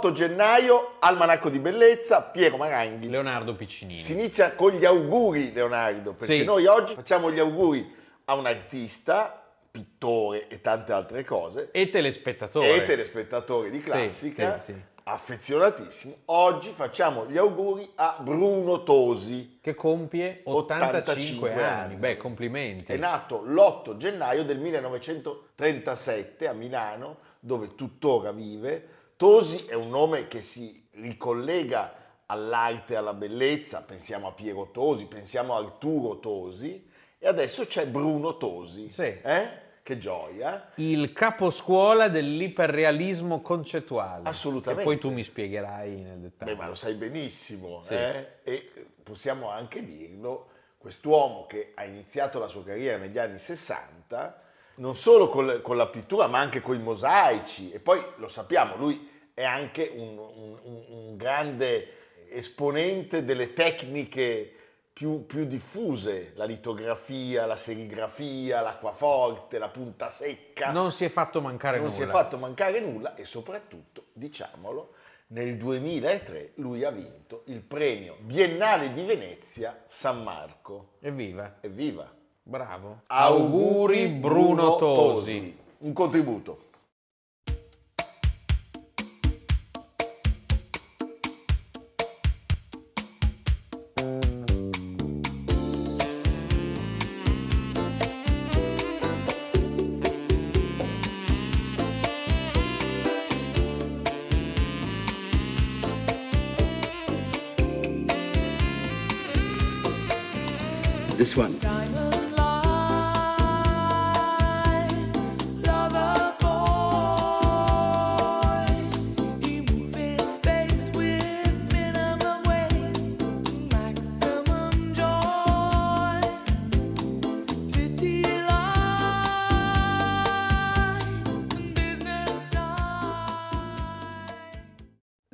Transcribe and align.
...8 0.00 0.12
gennaio, 0.12 0.96
Almanacco 1.00 1.48
di 1.48 1.58
Bellezza, 1.58 2.22
Piero 2.22 2.56
Maranghi. 2.56 3.08
Leonardo 3.08 3.54
Piccinini. 3.54 4.00
Si 4.00 4.12
inizia 4.12 4.54
con 4.54 4.72
gli 4.72 4.84
auguri, 4.84 5.52
Leonardo, 5.52 6.12
perché 6.12 6.36
Sì. 6.38 6.44
noi 6.44 6.66
oggi 6.66 6.94
facciamo 6.94 7.30
gli 7.32 7.38
auguri 7.40 7.94
a 8.26 8.34
un 8.34 8.46
artista, 8.46 9.42
pittore 9.70 10.46
e 10.48 10.60
tante 10.60 10.92
altre 10.92 11.24
cose, 11.24 11.70
E 11.72 11.88
telespettatore. 11.88 12.74
e 12.74 12.84
telespettatore 12.84 13.70
di 13.70 13.80
classica, 13.80 14.60
sì, 14.60 14.72
sì. 14.72 14.80
affezionatissimo. 15.04 16.14
Oggi 16.26 16.70
facciamo 16.70 17.26
gli 17.26 17.36
auguri 17.36 17.90
a 17.96 18.16
Bruno 18.20 18.82
Tosi. 18.82 19.58
Che 19.60 19.74
compie 19.74 20.40
85, 20.44 20.98
85 20.98 21.52
anni. 21.52 21.62
anni. 21.62 21.94
Beh, 21.96 22.16
complimenti. 22.16 22.92
È 22.92 22.96
nato 22.96 23.42
l'8 23.44 23.96
gennaio 23.96 24.44
del 24.44 24.58
1937 24.58 26.48
a 26.48 26.52
Milano, 26.52 27.18
dove 27.40 27.74
tuttora 27.74 28.32
vive. 28.32 28.96
Tosi 29.22 29.66
è 29.66 29.74
un 29.74 29.88
nome 29.88 30.28
che 30.28 30.40
si 30.40 30.86
ricollega 30.92 31.92
all'arte 32.26 32.92
e 32.92 32.96
alla 32.96 33.14
bellezza, 33.14 33.82
pensiamo 33.82 34.28
a 34.28 34.32
Piero 34.32 34.70
Tosi, 34.70 35.06
pensiamo 35.06 35.56
a 35.56 35.58
Arturo 35.58 36.20
Tosi 36.20 36.88
e 37.18 37.26
adesso 37.26 37.66
c'è 37.66 37.88
Bruno 37.88 38.36
Tosi. 38.36 38.92
Sì. 38.92 39.02
Eh? 39.02 39.48
Che 39.82 39.98
gioia. 39.98 40.70
Il 40.76 41.12
caposcuola 41.12 42.06
dell'iperrealismo 42.08 43.40
concettuale. 43.40 44.28
Assolutamente. 44.28 44.82
E 44.82 44.84
poi 44.84 44.98
tu 45.00 45.10
mi 45.10 45.24
spiegherai 45.24 45.96
nel 45.96 46.18
dettaglio. 46.18 46.52
Beh, 46.52 46.56
ma 46.60 46.68
lo 46.68 46.76
sai 46.76 46.94
benissimo, 46.94 47.82
Sì. 47.82 47.94
eh? 47.94 48.26
e 48.44 48.70
possiamo 49.02 49.50
anche 49.50 49.84
dirlo, 49.84 50.50
quest'uomo 50.78 51.46
che 51.48 51.72
ha 51.74 51.82
iniziato 51.82 52.38
la 52.38 52.46
sua 52.46 52.62
carriera 52.62 52.98
negli 52.98 53.18
anni 53.18 53.40
60, 53.40 54.42
non 54.78 54.96
solo 54.96 55.28
col- 55.28 55.60
con, 55.60 55.76
la 55.76 55.86
pittura, 55.86 56.26
ma 56.26 56.38
anche 56.40 56.60
con 56.60 56.74
i 56.74 56.82
mosaici, 56.82 57.70
e 57.70 57.78
poi 57.78 58.02
lo 58.16 58.28
sappiamo, 58.28 58.76
lui 58.76 59.08
è 59.34 59.44
anche 59.44 59.92
un, 59.94 60.18
un- 60.18 60.58
un- 60.88 61.16
grande 61.16 61.92
esponente 62.30 63.24
delle 63.24 63.52
tecniche 63.52 64.52
più, 64.92 65.26
più 65.26 65.44
diffuse, 65.44 66.32
la 66.34 66.44
litografia, 66.44 67.46
la 67.46 67.56
serigrafia, 67.56 68.60
l'acquaforte, 68.60 69.58
la 69.58 69.68
punta 69.68 70.08
secca 70.10 70.70
Non 70.72 70.90
si 70.90 71.04
è 71.04 71.08
fatto 71.08 71.40
mancare 71.40 71.76
non 71.78 71.86
nulla. 71.86 71.96
si 71.96 72.02
è 72.02 72.06
fatto 72.06 72.36
mancare 72.36 72.80
nulla 72.80 73.14
e 73.14 73.24
soprattutto, 73.24 74.06
diciamolo, 74.12 74.94
nel 75.28 75.56
2003 75.56 76.52
lui 76.56 76.84
ha 76.84 76.90
vinto 76.90 77.42
il 77.46 77.60
premio 77.60 78.16
Biennale 78.20 78.92
di 78.92 79.04
Venezia 79.04 79.84
San 79.86 80.22
Marco. 80.22 80.94
Evviva. 81.00 81.58
Evviva! 81.60 82.10
Bravo. 82.48 83.02
Auguri 83.08 84.06
Bruno 84.06 84.76
Tosi. 84.76 85.54
Un 85.80 85.92
contributo. 85.92 86.67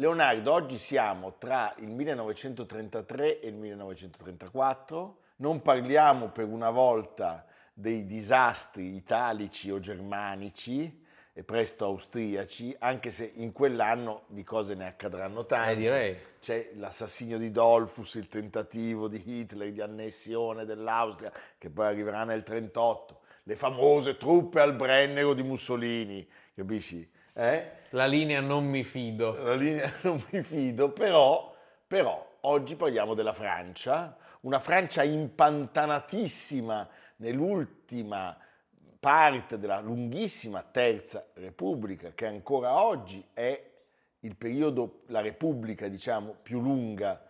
Leonardo, 0.04 0.52
oggi 0.52 0.76
siamo 0.76 1.36
tra 1.38 1.74
il 1.78 1.88
1933 1.88 3.40
e 3.40 3.48
il 3.48 3.54
1934. 3.54 5.16
Non 5.36 5.62
parliamo 5.62 6.28
per 6.28 6.44
una 6.44 6.68
volta 6.68 7.46
dei 7.72 8.04
disastri 8.04 8.96
italici 8.96 9.70
o 9.70 9.80
germanici 9.80 11.02
e 11.32 11.42
presto 11.42 11.86
austriaci, 11.86 12.76
anche 12.80 13.10
se 13.12 13.32
in 13.36 13.52
quell'anno 13.52 14.24
di 14.26 14.44
cose 14.44 14.74
ne 14.74 14.88
accadranno 14.88 15.46
tante. 15.46 16.06
Eh. 16.06 16.20
C'è 16.38 16.72
l'assassinio 16.74 17.38
di 17.38 17.50
Dollfuss, 17.50 18.16
il 18.16 18.28
tentativo 18.28 19.08
di 19.08 19.22
Hitler 19.24 19.72
di 19.72 19.80
annessione 19.80 20.66
dell'Austria, 20.66 21.32
che 21.56 21.70
poi 21.70 21.86
arriverà 21.86 22.24
nel 22.24 22.44
1938, 22.46 23.20
le 23.44 23.56
famose 23.56 24.18
truppe 24.18 24.60
al 24.60 24.74
Brennero 24.74 25.32
di 25.32 25.42
Mussolini, 25.42 26.28
capisci? 26.54 27.10
Eh? 27.32 27.82
La 27.94 28.06
linea 28.06 28.40
non 28.40 28.66
mi 28.66 28.82
fido. 28.82 29.40
la 29.40 29.54
linea 29.54 29.90
non 30.02 30.20
mi 30.30 30.42
fido, 30.42 30.90
però, 30.90 31.54
però 31.86 32.38
oggi 32.40 32.74
parliamo 32.74 33.14
della 33.14 33.32
Francia, 33.32 34.16
una 34.40 34.58
Francia 34.58 35.04
impantanatissima 35.04 36.88
nell'ultima 37.16 38.36
parte 38.98 39.58
della 39.60 39.78
lunghissima 39.78 40.62
Terza 40.62 41.26
Repubblica, 41.34 42.10
che 42.14 42.26
ancora 42.26 42.82
oggi 42.82 43.24
è 43.32 43.70
il 44.20 44.34
periodo, 44.34 45.02
la 45.06 45.20
Repubblica 45.20 45.86
diciamo 45.86 46.34
più 46.42 46.60
lunga, 46.60 47.24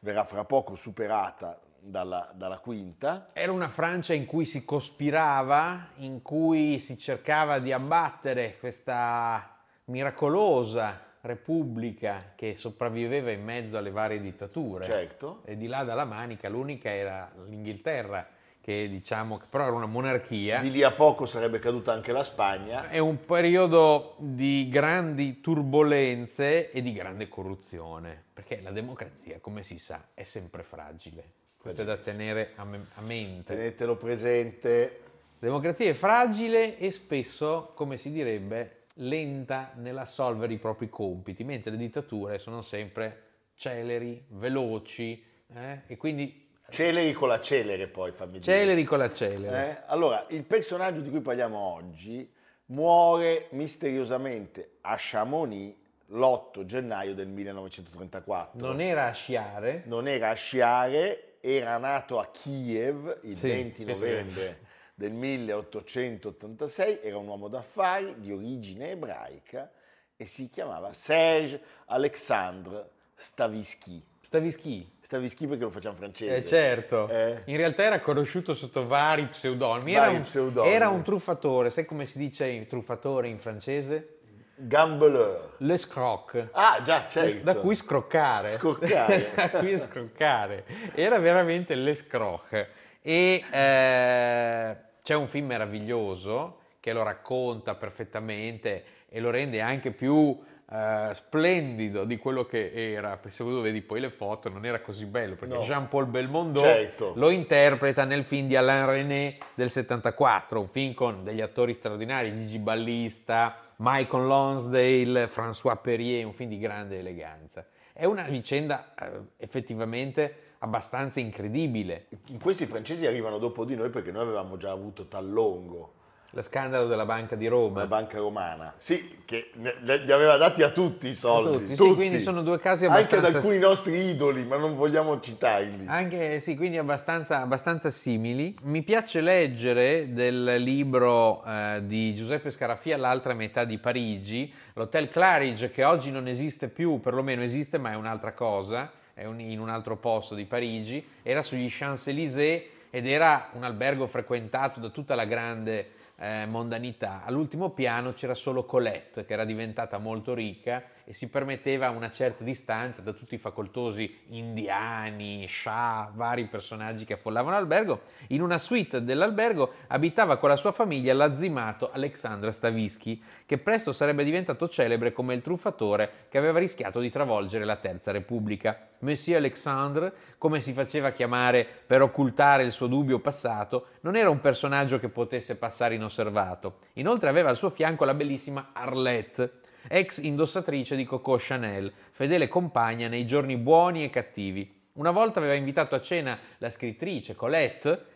verrà 0.00 0.24
fra 0.24 0.44
poco 0.44 0.74
superata 0.74 1.58
dalla, 1.78 2.30
dalla 2.34 2.58
Quinta. 2.58 3.30
Era 3.32 3.52
una 3.52 3.68
Francia 3.68 4.12
in 4.12 4.26
cui 4.26 4.44
si 4.44 4.66
cospirava, 4.66 5.92
in 5.96 6.20
cui 6.20 6.78
si 6.78 6.98
cercava 6.98 7.58
di 7.58 7.72
abbattere 7.72 8.58
questa 8.58 9.49
miracolosa 9.90 11.08
repubblica 11.22 12.32
che 12.34 12.56
sopravviveva 12.56 13.30
in 13.30 13.44
mezzo 13.44 13.76
alle 13.76 13.90
varie 13.90 14.20
dittature. 14.20 14.84
Certo. 14.84 15.42
E 15.44 15.56
di 15.56 15.66
là 15.66 15.84
dalla 15.84 16.04
Manica 16.04 16.48
l'unica 16.48 16.90
era 16.90 17.30
l'Inghilterra, 17.46 18.26
che 18.60 18.88
diciamo 18.88 19.36
che 19.36 19.46
però 19.50 19.64
era 19.64 19.74
una 19.74 19.86
monarchia. 19.86 20.60
Di 20.60 20.70
lì 20.70 20.82
a 20.82 20.92
poco 20.92 21.26
sarebbe 21.26 21.58
caduta 21.58 21.92
anche 21.92 22.12
la 22.12 22.22
Spagna. 22.22 22.88
È 22.88 22.98
un 22.98 23.24
periodo 23.24 24.14
di 24.18 24.68
grandi 24.70 25.40
turbulenze 25.40 26.70
e 26.70 26.80
di 26.80 26.92
grande 26.92 27.28
corruzione, 27.28 28.22
perché 28.32 28.60
la 28.62 28.70
democrazia, 28.70 29.38
come 29.40 29.62
si 29.62 29.78
sa, 29.78 30.08
è 30.14 30.22
sempre 30.22 30.62
fragile. 30.62 31.38
Questo 31.58 31.82
è 31.82 31.84
da 31.84 31.96
tenere 31.98 32.52
a, 32.56 32.64
me- 32.64 32.86
a 32.94 33.02
mente. 33.02 33.54
Tenetelo 33.54 33.96
presente. 33.96 35.00
La 35.40 35.48
democrazia 35.48 35.90
è 35.90 35.94
fragile 35.94 36.78
e 36.78 36.90
spesso, 36.90 37.72
come 37.74 37.98
si 37.98 38.10
direbbe, 38.10 38.79
lenta 38.94 39.72
nell'assolvere 39.76 40.52
i 40.52 40.58
propri 40.58 40.88
compiti, 40.88 41.44
mentre 41.44 41.70
le 41.70 41.76
dittature 41.76 42.38
sono 42.38 42.62
sempre 42.62 43.22
celeri, 43.54 44.24
veloci 44.28 45.22
eh, 45.54 45.82
e 45.86 45.96
quindi 45.96 46.48
Celeri 46.70 47.12
con 47.12 47.26
la 47.28 47.40
celere 47.40 47.88
poi, 47.88 48.12
fammi 48.12 48.38
dire. 48.38 48.44
celeri 48.44 48.84
con 48.84 48.98
la 48.98 49.12
celere. 49.12 49.70
Eh? 49.70 49.82
Allora, 49.86 50.24
il 50.28 50.44
personaggio 50.44 51.00
di 51.00 51.10
cui 51.10 51.20
parliamo 51.20 51.58
oggi 51.58 52.32
muore 52.66 53.48
misteriosamente 53.50 54.76
a 54.82 54.94
Chamonix 54.96 55.74
l'8 56.06 56.64
gennaio 56.64 57.14
del 57.14 57.26
1934. 57.26 58.64
Non 58.66 58.80
era 58.80 59.06
a 59.08 59.12
sciare, 59.12 59.82
Non 59.86 60.06
era 60.06 60.30
a 60.30 60.34
sciare, 60.34 61.38
era 61.40 61.76
nato 61.78 62.20
a 62.20 62.28
Kiev 62.30 63.18
il 63.22 63.36
Sì, 63.36 63.48
20 63.48 63.84
questo 63.84 64.06
novembre 64.06 64.58
del 65.00 65.12
1886, 65.12 67.00
era 67.02 67.16
un 67.16 67.26
uomo 67.26 67.48
d'affari 67.48 68.16
di 68.18 68.30
origine 68.30 68.90
ebraica 68.90 69.70
e 70.14 70.26
si 70.26 70.50
chiamava 70.50 70.92
Serge 70.92 71.58
Alexandre 71.86 72.90
Stavisky. 73.14 74.04
Stavisky. 74.20 74.96
Stavisky 75.00 75.46
perché 75.46 75.64
lo 75.64 75.70
facciamo 75.70 75.94
francese. 75.96 76.36
Eh, 76.36 76.44
certo, 76.44 77.08
Eh. 77.08 77.40
in 77.46 77.56
realtà 77.56 77.84
era 77.84 77.98
conosciuto 78.00 78.52
sotto 78.52 78.86
vari 78.86 79.24
pseudonimi. 79.28 79.94
Vari 79.94 80.10
Era 80.10 80.18
un, 80.18 80.24
pseudonimi. 80.24 80.74
era 80.74 80.88
un 80.90 81.02
truffatore, 81.02 81.70
sai 81.70 81.86
come 81.86 82.04
si 82.04 82.18
dice 82.18 82.66
truffatore 82.66 83.28
in 83.28 83.38
francese? 83.38 84.18
Gambeleur. 84.56 85.54
L'escroc. 85.60 86.48
Ah, 86.52 86.82
già, 86.84 87.08
certo. 87.08 87.42
Da 87.42 87.56
cui 87.56 87.74
scroccare. 87.74 88.48
Scroccare. 88.48 89.30
da 89.34 89.48
cui 89.48 89.78
scroccare. 89.78 90.66
Era 90.94 91.18
veramente 91.18 91.74
l'escroc. 91.74 92.68
E 93.00 93.42
eh, 93.50 94.76
c'è 95.02 95.14
un 95.14 95.28
film 95.28 95.46
meraviglioso 95.46 96.58
che 96.80 96.92
lo 96.92 97.02
racconta 97.02 97.74
perfettamente 97.74 98.84
e 99.08 99.20
lo 99.20 99.30
rende 99.30 99.60
anche 99.60 99.90
più 99.90 100.38
eh, 100.72 101.10
splendido 101.12 102.04
di 102.04 102.16
quello 102.16 102.44
che 102.46 102.70
era. 102.72 103.18
Se 103.28 103.42
tu 103.42 103.60
vedi 103.60 103.82
poi 103.82 104.00
le 104.00 104.10
foto 104.10 104.48
non 104.48 104.64
era 104.64 104.80
così 104.80 105.04
bello, 105.04 105.34
perché 105.34 105.54
No. 105.54 105.62
Jean-Paul 105.62 106.06
Belmondo 106.06 106.60
Certo. 106.60 107.12
lo 107.16 107.30
interpreta 107.30 108.04
nel 108.04 108.24
film 108.24 108.46
di 108.46 108.56
Alain 108.56 108.86
René 108.86 109.38
del 109.54 109.70
74, 109.70 110.60
un 110.60 110.68
film 110.68 110.94
con 110.94 111.24
degli 111.24 111.40
attori 111.40 111.72
straordinari, 111.74 112.34
Gigi 112.36 112.58
Ballista, 112.58 113.56
Michael 113.76 114.26
Lonsdale, 114.26 115.28
François 115.28 115.76
Perrier, 115.80 116.24
un 116.24 116.32
film 116.32 116.50
di 116.50 116.58
grande 116.58 116.98
eleganza. 116.98 117.66
È 117.92 118.04
una 118.04 118.22
vicenda 118.22 118.94
eh, 118.98 119.10
effettivamente 119.38 120.49
abbastanza 120.62 121.20
incredibile. 121.20 122.06
In 122.28 122.38
questi 122.40 122.66
francesi 122.66 123.06
arrivano 123.06 123.38
dopo 123.38 123.64
di 123.64 123.74
noi 123.74 123.90
perché 123.90 124.10
noi 124.12 124.22
avevamo 124.22 124.56
già 124.56 124.70
avuto 124.70 125.06
Tallongo, 125.06 125.94
Lo 126.32 126.42
scandalo 126.42 126.86
della 126.86 127.06
Banca 127.06 127.34
di 127.34 127.46
la 127.46 127.50
Roma. 127.50 127.86
banca 127.86 128.18
romana. 128.18 128.74
Sì, 128.76 129.22
che 129.24 129.50
li 129.54 130.12
aveva 130.12 130.36
dati 130.36 130.62
a 130.62 130.70
tutti 130.70 131.08
i 131.08 131.14
soldi. 131.14 131.74
tutti, 131.74 131.76
sì, 131.76 131.94
quindi 131.94 132.20
sono 132.20 132.42
due 132.42 132.60
casi 132.60 132.84
Anche 132.84 132.98
ad 133.00 133.00
abbastanza- 133.24 133.38
alcuni 133.38 133.58
nostri 133.58 133.96
idoli, 134.10 134.44
ma 134.44 134.56
non 134.58 134.76
vogliamo 134.76 135.18
citarli. 135.18 135.86
Anche 135.88 136.38
sì, 136.38 136.54
quindi 136.56 136.76
abbastanza, 136.78 137.40
abbastanza 137.40 137.90
simili. 137.90 138.54
Mi 138.62 138.82
piace 138.82 139.20
leggere 139.20 140.12
del 140.12 140.56
libro 140.62 141.42
eh, 141.44 141.80
di 141.86 142.14
Giuseppe 142.14 142.50
Scarafia, 142.50 142.96
L'altra 142.96 143.34
metà 143.34 143.64
di 143.64 143.78
Parigi, 143.78 144.52
l'Hotel 144.74 145.08
Claridge, 145.08 145.70
che 145.70 145.82
oggi 145.84 146.12
non 146.12 146.28
esiste 146.28 146.68
più, 146.68 147.00
perlomeno 147.00 147.42
esiste, 147.42 147.76
ma 147.78 147.90
è 147.90 147.96
un'altra 147.96 148.34
cosa, 148.34 148.88
in 149.22 149.60
un 149.60 149.68
altro 149.68 149.96
posto 149.96 150.34
di 150.34 150.44
Parigi, 150.44 151.06
era 151.22 151.42
sugli 151.42 151.68
Champs-Élysées 151.68 152.62
ed 152.90 153.06
era 153.06 153.50
un 153.52 153.64
albergo 153.64 154.06
frequentato 154.06 154.80
da 154.80 154.88
tutta 154.88 155.14
la 155.14 155.24
grande 155.24 155.90
eh, 156.16 156.44
mondanità. 156.46 157.22
All'ultimo 157.24 157.70
piano 157.70 158.12
c'era 158.12 158.34
solo 158.34 158.64
Colette, 158.64 159.24
che 159.24 159.32
era 159.32 159.44
diventata 159.44 159.98
molto 159.98 160.34
ricca 160.34 160.82
e 161.10 161.12
si 161.12 161.28
permetteva 161.28 161.90
una 161.90 162.08
certa 162.08 162.44
distanza 162.44 163.02
da 163.02 163.12
tutti 163.12 163.34
i 163.34 163.38
facoltosi 163.38 164.18
indiani, 164.28 165.44
scià, 165.48 166.08
vari 166.14 166.44
personaggi 166.44 167.04
che 167.04 167.14
affollavano 167.14 167.56
l'albergo. 167.56 168.02
In 168.28 168.42
una 168.42 168.58
suite 168.58 169.02
dell'albergo 169.02 169.72
abitava 169.88 170.36
con 170.36 170.48
la 170.48 170.54
sua 170.54 170.70
famiglia 170.70 171.12
l'azzimato 171.12 171.90
Alexandra 171.90 172.52
Stavisky, 172.52 173.20
che 173.44 173.58
presto 173.58 173.90
sarebbe 173.90 174.22
diventato 174.22 174.68
celebre 174.68 175.10
come 175.12 175.34
il 175.34 175.42
truffatore 175.42 176.26
che 176.28 176.38
aveva 176.38 176.60
rischiato 176.60 177.00
di 177.00 177.10
travolgere 177.10 177.64
la 177.64 177.74
Terza 177.74 178.12
Repubblica. 178.12 178.90
Monsieur 179.00 179.38
Alexandre, 179.38 180.12
come 180.38 180.60
si 180.60 180.72
faceva 180.72 181.10
chiamare 181.10 181.66
per 181.86 182.02
occultare 182.02 182.62
il 182.62 182.70
suo 182.70 182.86
dubbio 182.86 183.18
passato, 183.18 183.86
non 184.02 184.14
era 184.14 184.30
un 184.30 184.40
personaggio 184.40 185.00
che 185.00 185.08
potesse 185.08 185.56
passare 185.56 185.96
inosservato. 185.96 186.76
Inoltre 186.94 187.30
aveva 187.30 187.48
al 187.48 187.56
suo 187.56 187.70
fianco 187.70 188.04
la 188.04 188.14
bellissima 188.14 188.68
Arlette, 188.72 189.59
ex 189.88 190.18
indossatrice 190.18 190.96
di 190.96 191.04
Coco 191.04 191.36
Chanel, 191.38 191.92
fedele 192.10 192.48
compagna 192.48 193.08
nei 193.08 193.26
giorni 193.26 193.56
buoni 193.56 194.04
e 194.04 194.10
cattivi. 194.10 194.78
Una 194.94 195.10
volta 195.10 195.38
aveva 195.38 195.54
invitato 195.54 195.94
a 195.94 196.00
cena 196.00 196.38
la 196.58 196.70
scrittrice 196.70 197.34
Colette, 197.34 198.06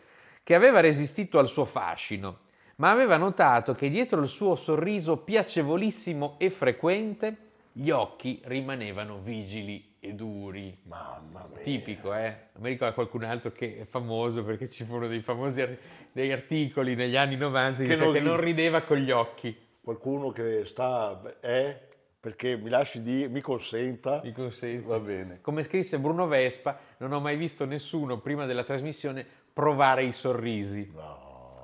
che 0.43 0.53
aveva 0.53 0.79
resistito 0.79 1.39
al 1.39 1.47
suo 1.47 1.65
fascino, 1.65 2.39
ma 2.77 2.91
aveva 2.91 3.17
notato 3.17 3.73
che 3.73 3.89
dietro 3.89 4.21
il 4.21 4.27
suo 4.27 4.55
sorriso 4.55 5.17
piacevolissimo 5.17 6.35
e 6.37 6.49
frequente 6.49 7.37
gli 7.71 7.89
occhi 7.89 8.41
rimanevano 8.45 9.19
vigili 9.19 9.95
e 9.99 10.13
duri. 10.13 10.77
Mamma 10.83 11.47
mia. 11.51 11.61
Tipico, 11.61 12.13
eh? 12.13 12.33
Mi 12.59 12.69
ricorda 12.69 12.93
qualcun 12.93 13.23
altro 13.23 13.51
che 13.51 13.79
è 13.79 13.85
famoso 13.85 14.43
perché 14.43 14.69
ci 14.69 14.83
furono 14.85 15.07
dei 15.07 15.19
famosi 15.19 15.61
ar- 15.61 15.77
dei 16.13 16.31
articoli 16.31 16.95
negli 16.95 17.17
anni 17.17 17.35
90 17.35 17.81
che, 17.81 17.87
Che 17.89 17.95
non 17.97 18.13
che 18.13 18.19
non 18.21 18.39
rideva 18.39 18.81
con 18.83 18.97
gli 18.97 19.11
occhi. 19.11 19.53
Qualcuno 19.85 20.31
che 20.31 20.65
sta... 20.65 21.21
Eh? 21.41 21.79
Perché 22.19 22.57
mi 22.57 22.69
lasci 22.69 23.03
dire, 23.03 23.27
mi 23.27 23.39
consenta. 23.39 24.19
Mi 24.23 24.31
consente. 24.31 24.83
Va 24.87 24.97
bene. 24.97 25.41
Come 25.41 25.61
scrisse 25.61 25.99
Bruno 25.99 26.25
Vespa, 26.25 26.75
non 26.97 27.11
ho 27.13 27.19
mai 27.19 27.37
visto 27.37 27.65
nessuno 27.65 28.19
prima 28.19 28.45
della 28.47 28.63
trasmissione 28.63 29.23
provare 29.53 30.03
i 30.05 30.11
sorrisi. 30.11 30.91
No. 30.91 31.61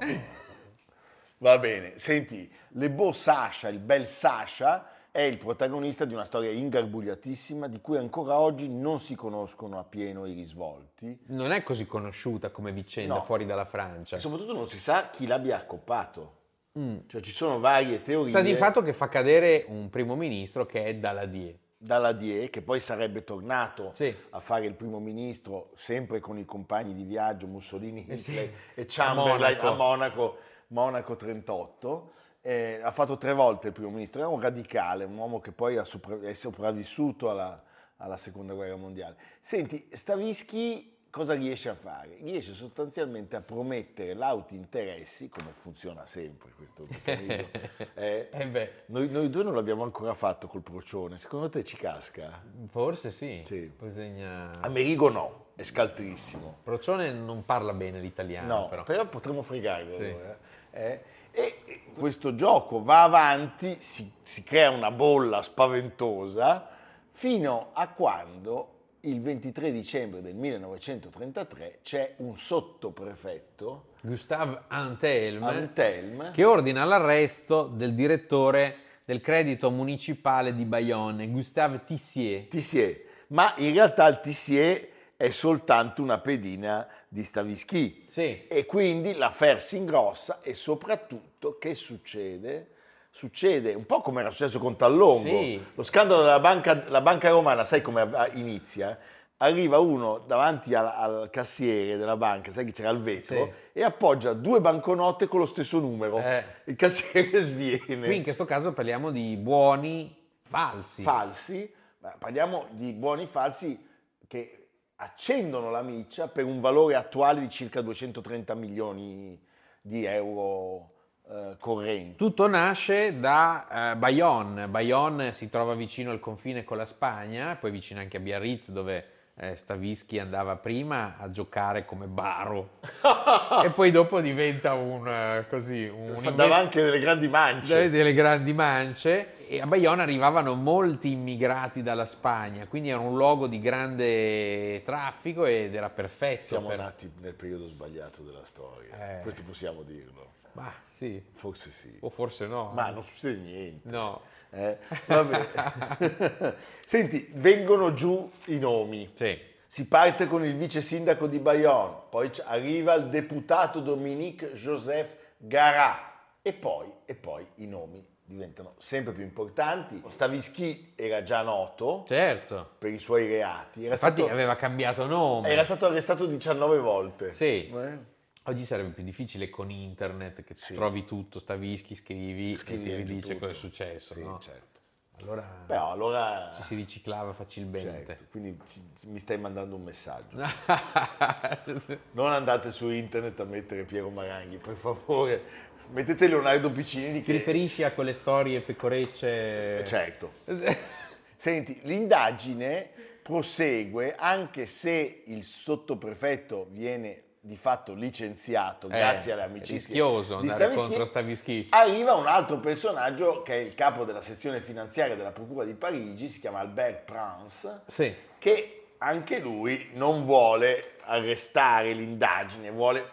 Va 1.39 1.57
bene. 1.57 1.97
Senti, 1.97 2.47
Le 2.73 2.91
Beau 2.91 3.11
Sasha, 3.11 3.69
il 3.69 3.79
bel 3.79 4.05
Sasha, 4.05 4.87
è 5.09 5.21
il 5.21 5.37
protagonista 5.39 6.05
di 6.05 6.13
una 6.13 6.25
storia 6.25 6.51
ingarbugliatissima 6.51 7.67
di 7.67 7.81
cui 7.81 7.97
ancora 7.97 8.37
oggi 8.37 8.69
non 8.69 8.99
si 8.99 9.15
conoscono 9.15 9.79
appieno 9.79 10.27
i 10.27 10.33
risvolti 10.33 11.19
Non 11.29 11.51
è 11.51 11.63
così 11.63 11.87
conosciuta 11.87 12.51
come 12.51 12.71
vicenda 12.71 13.15
No. 13.15 13.23
fuori 13.23 13.47
dalla 13.47 13.65
Francia. 13.65 14.15
e 14.15 14.19
soprattutto 14.19 14.53
non 14.53 14.67
si 14.69 14.77
sa 14.77 15.09
chi 15.09 15.25
l'abbia 15.25 15.57
accoppato. 15.57 16.35
Cioè 16.73 17.19
ci 17.21 17.31
sono 17.31 17.59
varie 17.59 18.01
teorie. 18.01 18.29
Sta 18.29 18.41
di 18.41 18.55
fatto 18.55 18.81
che 18.81 18.93
fa 18.93 19.09
cadere 19.09 19.65
un 19.67 19.89
primo 19.89 20.15
ministro 20.15 20.65
che 20.65 20.85
è 20.85 20.95
Daladier. 20.95 21.57
dalla 21.83 22.11
Die, 22.13 22.49
che 22.51 22.61
poi 22.61 22.79
sarebbe 22.79 23.23
tornato 23.23 23.91
Sì. 23.95 24.15
a 24.29 24.39
fare 24.39 24.67
il 24.67 24.75
primo 24.75 24.99
ministro 24.99 25.71
sempre 25.75 26.19
con 26.19 26.37
i 26.37 26.45
compagni 26.45 26.93
di 26.93 27.03
viaggio 27.03 27.47
Mussolini, 27.47 28.05
Eh 28.07 28.17
sì. 28.17 28.37
E 28.37 28.85
Chamberlain 28.87 29.57
A 29.57 29.61
a 29.67 29.71
Monaco. 29.71 29.75
Monaco, 29.75 30.37
Monaco 30.67 31.15
38. 31.15 32.11
Eh, 32.41 32.79
ha 32.83 32.91
fatto 32.91 33.17
tre 33.17 33.33
volte 33.33 33.67
il 33.67 33.73
primo 33.73 33.89
ministro, 33.89 34.19
era 34.21 34.29
un 34.29 34.39
radicale, 34.39 35.03
un 35.05 35.17
uomo 35.17 35.39
che 35.39 35.51
poi 35.51 35.77
ha 35.77 35.83
sopra- 35.83 36.19
è 36.21 36.33
sopravvissuto 36.33 37.29
alla, 37.31 37.61
alla 37.97 38.17
seconda 38.17 38.53
guerra 38.53 38.75
mondiale. 38.77 39.15
Senti, 39.41 39.89
Stavisky 39.91 40.95
cosa 41.11 41.33
riesce 41.33 41.69
a 41.69 41.75
fare? 41.75 42.17
Riesce 42.21 42.53
sostanzialmente 42.53 43.35
a 43.35 43.41
promettere 43.41 44.15
lauti 44.15 44.55
interessi, 44.55 45.29
come 45.29 45.51
funziona 45.51 46.05
sempre 46.05 46.51
questo 46.55 46.87
meccanismo. 46.89 47.49
eh, 47.93 48.29
Eh 48.31 48.71
noi, 48.87 49.09
noi 49.09 49.29
due 49.29 49.43
non 49.43 49.53
l'abbiamo 49.53 49.83
ancora 49.83 50.13
fatto 50.15 50.47
col 50.47 50.61
procione, 50.61 51.17
secondo 51.17 51.49
te 51.49 51.63
ci 51.63 51.75
casca? 51.75 52.41
forse 52.69 53.11
sì. 53.11 53.43
Sì. 53.45 53.71
Bisogna... 53.77 54.51
Amerigo 54.61 55.09
no, 55.09 55.45
è 55.55 55.63
scaltrissimo. 55.63 56.57
Procione 56.63 57.11
non 57.11 57.45
parla 57.45 57.73
bene 57.73 57.99
l'italiano, 57.99 58.61
No, 58.61 58.67
però. 58.69 58.83
però, 58.83 59.05
potremmo 59.07 59.43
fregarlo. 59.43 59.93
Sì. 59.93 60.05
allora, 60.05 60.37
eh. 60.71 61.03
E 61.33 61.55
e 61.65 61.81
questo 61.93 62.35
gioco 62.35 62.83
va 62.83 63.03
avanti, 63.03 63.77
si, 63.79 64.11
si 64.21 64.43
crea 64.43 64.69
una 64.69 64.91
bolla 64.91 65.41
spaventosa, 65.41 66.67
fino 67.09 67.69
a 67.73 67.89
quando 67.89 68.79
il 69.01 69.21
23 69.21 69.71
dicembre 69.71 70.21
del 70.21 70.35
1933 70.35 71.79
c'è 71.83 72.13
un 72.17 72.37
sottoprefetto, 72.37 73.85
Gustave 74.01 74.63
Antelme, 74.67 75.47
Antelme, 75.47 76.31
che 76.31 76.43
ordina 76.43 76.83
l'arresto 76.83 77.63
del 77.63 77.95
direttore 77.95 78.77
del 79.05 79.21
credito 79.21 79.71
municipale 79.71 80.53
di 80.53 80.65
Bayonne, 80.65 81.29
Gustave 81.29 81.83
Tissier. 81.83 82.47
Tissier. 82.47 83.09
Ma 83.27 83.53
in 83.57 83.73
realtà 83.73 84.07
il 84.07 84.19
Tissier 84.19 84.89
è 85.17 85.29
soltanto 85.29 86.01
una 86.01 86.19
pedina 86.19 86.87
di 87.07 87.23
Stavisky. 87.23 88.05
Sì, 88.07 88.47
E 88.47 88.65
quindi 88.65 89.13
l'affaire 89.13 89.59
si 89.59 89.77
ingrossa 89.77 90.41
e 90.41 90.53
soprattutto 90.53 91.57
che 91.57 91.75
succede? 91.75 92.69
Succede 93.13 93.73
un 93.73 93.85
po' 93.85 94.01
come 94.01 94.21
era 94.21 94.29
successo 94.29 94.57
con 94.57 94.75
Tallongo. 94.77 95.27
Sì. 95.27 95.63
Lo 95.75 95.83
scandalo 95.83 96.21
della 96.21 96.39
banca, 96.39 96.83
la 96.87 97.01
banca 97.01 97.29
romana, 97.29 97.63
sai 97.65 97.81
come 97.81 98.01
av- 98.01 98.35
inizia? 98.35 98.97
Arriva 99.37 99.79
uno 99.79 100.19
davanti 100.19 100.73
al, 100.73 100.85
al 100.85 101.29
cassiere 101.31 101.97
della 101.97 102.15
banca, 102.15 102.51
sai 102.51 102.63
che 102.65 102.71
c'era 102.71 102.89
il 102.89 102.99
vetro, 102.99 103.45
Sì. 103.73 103.79
e 103.79 103.83
appoggia 103.83 104.33
due 104.33 104.61
banconote 104.61 105.27
con 105.27 105.39
lo 105.39 105.45
stesso 105.45 105.79
numero. 105.79 106.19
Eh. 106.19 106.43
Il 106.65 106.75
cassiere 106.75 107.41
sviene. 107.41 108.05
qui 108.05 108.15
in 108.17 108.23
questo 108.23 108.45
caso 108.45 108.71
parliamo 108.71 109.11
di 109.11 109.35
buoni 109.35 110.15
falsi. 110.43 111.01
falsi, 111.03 111.73
ma 111.99 112.15
parliamo 112.17 112.67
di 112.71 112.93
buoni 112.93 113.25
falsi 113.27 113.87
che 114.27 114.67
accendono 114.97 115.69
la 115.69 115.81
miccia 115.81 116.27
per 116.27 116.45
un 116.45 116.61
valore 116.61 116.95
attuale 116.95 117.41
di 117.41 117.49
circa 117.49 117.81
230 117.81 118.53
milioni 118.55 119.37
di 119.81 120.05
euro 120.05 120.91
eh, 121.29 121.55
correnti. 121.59 122.15
Tutto 122.15 122.47
nasce 122.47 123.19
da 123.19 123.91
eh, 123.91 123.95
Bayonne. 123.95 124.67
Bayonne 124.67 125.33
si 125.33 125.49
trova 125.49 125.73
vicino 125.75 126.11
al 126.11 126.19
confine 126.19 126.63
con 126.63 126.77
la 126.77 126.85
Spagna, 126.85 127.55
poi 127.59 127.71
vicino 127.71 127.99
anche 127.99 128.17
a 128.17 128.19
Biarritz 128.19 128.69
dove 128.69 129.05
eh, 129.35 129.55
Stavischi 129.55 130.19
andava 130.19 130.57
prima 130.57 131.15
a 131.17 131.31
giocare 131.31 131.85
come 131.85 132.05
baro 132.07 132.79
e 133.63 133.69
poi 133.71 133.89
dopo 133.89 134.19
diventa 134.19 134.73
un 134.73 135.07
eh, 135.07 135.45
così 135.49 135.87
un 135.87 136.17
Fa- 136.17 136.31
Dava 136.31 136.57
anche 136.57 136.81
delle 136.83 136.99
grandi 136.99 137.27
mance. 137.27 137.73
delle, 137.73 137.89
delle 137.89 138.13
grandi 138.13 138.53
mance 138.53 139.47
e 139.47 139.61
a 139.61 139.65
Bayonne 139.65 140.01
arrivavano 140.01 140.53
molti 140.53 141.11
immigrati 141.11 141.81
dalla 141.81 142.05
Spagna, 142.05 142.67
quindi 142.67 142.89
era 142.89 142.99
un 142.99 143.15
luogo 143.15 143.47
di 143.47 143.59
grande 143.59 144.81
traffico 144.83 145.45
ed 145.45 145.75
era 145.75 145.89
perfetto 145.89 146.45
Siamo 146.45 146.67
per... 146.67 146.77
nati 146.77 147.11
nel 147.21 147.33
periodo 147.33 147.67
sbagliato 147.67 148.21
della 148.21 148.43
storia, 148.45 149.17
Eh. 149.17 149.21
questo 149.21 149.43
possiamo 149.45 149.81
dirlo. 149.81 150.39
Ma 150.53 150.71
sì, 150.87 151.23
Forse 151.33 151.71
sì. 151.71 151.97
o 152.01 152.09
forse 152.09 152.47
no. 152.47 152.71
Ma 152.73 152.89
non 152.89 153.03
succede 153.03 153.37
niente. 153.39 153.89
No, 153.89 154.21
Eh, 154.51 154.77
vabbè. 155.05 156.55
Senti, 156.85 157.29
vengono 157.33 157.93
giù 157.93 158.29
i 158.45 158.59
nomi. 158.59 159.11
sì. 159.13 159.49
Si 159.71 159.87
parte 159.87 160.27
con 160.27 160.43
il 160.43 160.53
vice 160.55 160.81
sindaco 160.81 161.27
di 161.27 161.39
Bayonne, 161.39 161.95
poi 162.09 162.29
arriva 162.43 162.93
il 162.95 163.07
deputato 163.07 163.79
Dominique 163.79 164.51
Joseph 164.55 165.15
Garat 165.37 165.99
e 166.41 166.51
poi, 166.51 166.91
e 167.05 167.15
poi 167.15 167.47
i 167.55 167.67
nomi 167.67 168.05
diventano 168.25 168.73
sempre 168.79 169.13
più 169.13 169.23
importanti. 169.23 170.03
Stavischi 170.09 170.91
era 170.97 171.23
già 171.23 171.41
noto 171.41 172.03
Certo. 172.05 172.71
per 172.79 172.91
i 172.91 172.97
suoi 172.99 173.27
reati, 173.27 173.85
era, 173.85 173.93
Infatti 173.93 174.19
stato, 174.19 174.33
aveva 174.33 174.57
cambiato 174.57 175.05
nome. 175.05 175.47
era 175.47 175.63
stato 175.63 175.85
arrestato 175.85 176.25
19 176.25 176.77
volte. 176.79 177.31
Sì. 177.31 177.69
Eh? 177.69 177.97
Oggi 178.45 178.65
sarebbe 178.65 178.89
più 178.89 179.03
difficile 179.03 179.49
con 179.51 179.69
internet 179.69 180.43
che 180.43 180.55
Sì. 180.57 180.73
trovi 180.73 181.05
tutto, 181.05 181.39
stavischi, 181.39 181.93
scrivi, 181.93 182.55
Scrivi 182.55 182.81
e 182.81 182.83
ti 182.83 182.95
ridice 182.95 183.33
tutto. 183.33 183.39
cosa 183.39 183.51
è 183.51 183.53
successo. 183.55 184.13
Sì, 184.15 184.23
no? 184.23 184.39
certo. 184.39 184.79
Allora 185.19 185.43
Però 185.67 185.91
allora... 185.91 186.51
ci 186.55 186.63
si 186.63 186.73
riciclava 186.75 187.33
facilmente. 187.33 188.03
Certo, 188.07 188.25
quindi 188.31 188.57
ci- 188.67 188.81
mi 189.09 189.19
stai 189.19 189.37
mandando 189.37 189.75
un 189.75 189.83
messaggio. 189.83 190.37
Non 192.13 192.31
andate 192.33 192.71
su 192.71 192.89
internet 192.89 193.39
a 193.39 193.43
mettere 193.43 193.83
Piero 193.83 194.09
Maranghi, 194.09 194.57
per 194.57 194.75
favore. 194.75 195.69
Mettete 195.91 196.27
Leonardo 196.27 196.71
Piccinini 196.71 197.19
Ti 197.19 197.25
che... 197.25 197.31
riferisci 197.33 197.83
a 197.83 197.91
quelle 197.91 198.13
storie 198.13 198.61
pecorecce? 198.61 199.83
Certo. 199.85 200.31
Senti, 201.35 201.79
l'indagine 201.83 202.89
prosegue 203.21 204.15
anche 204.15 204.65
se 204.65 205.23
il 205.27 205.43
sottoprefetto 205.43 206.67
viene 206.71 207.23
di 207.43 207.55
fatto 207.57 207.95
licenziato 207.95 208.85
Eh, 208.87 208.91
grazie 208.91 209.31
alle 209.31 209.41
amicizie 209.43 209.73
rischioso 209.77 210.35
di 210.41 210.47
andare 210.49 210.65
Stavischi, 210.65 210.87
contro 210.87 211.05
Stavischi. 211.05 211.67
Arriva 211.71 212.13
un 212.13 212.27
altro 212.27 212.59
personaggio 212.59 213.41
che 213.41 213.53
è 213.55 213.57
il 213.59 213.73
capo 213.73 214.03
della 214.05 214.21
sezione 214.21 214.61
finanziaria 214.61 215.15
della 215.15 215.31
Procura 215.31 215.65
di 215.65 215.73
Parigi, 215.73 216.29
si 216.29 216.39
chiama 216.39 216.59
Albert 216.59 217.03
Prince, 217.11 217.81
Sì. 217.87 218.13
che 218.37 218.93
anche 218.99 219.39
lui 219.39 219.89
non 219.93 220.23
vuole 220.23 220.97
arrestare 221.05 221.93
l'indagine, 221.93 222.69
vuole 222.69 223.09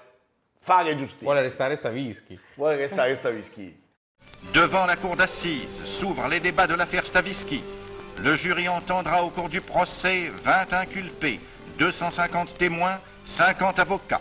fare 0.60 0.94
giustizia. 0.94 1.24
Vuole 1.24 1.40
restare 1.40 1.76
Stavischi. 1.76 2.38
Vuole 2.56 2.76
restare 2.76 3.14
Stavischi. 3.14 3.82
Devant 4.52 4.86
la 4.86 4.96
cour 4.98 5.16
d'assises 5.16 5.84
s'ouvrent 5.98 6.28
les 6.28 6.40
débats 6.40 6.66
de 6.68 6.74
l'affaire 6.76 7.06
Stavisky. 7.06 7.62
Le 8.18 8.34
jury 8.36 8.68
entendra 8.68 9.22
au 9.24 9.30
cours 9.30 9.48
du 9.48 9.62
procès 9.62 10.28
20 10.42 10.72
inculpés, 10.74 11.40
250 11.78 12.58
témoins, 12.58 13.00
50 13.36 13.78
avocats. 13.78 14.20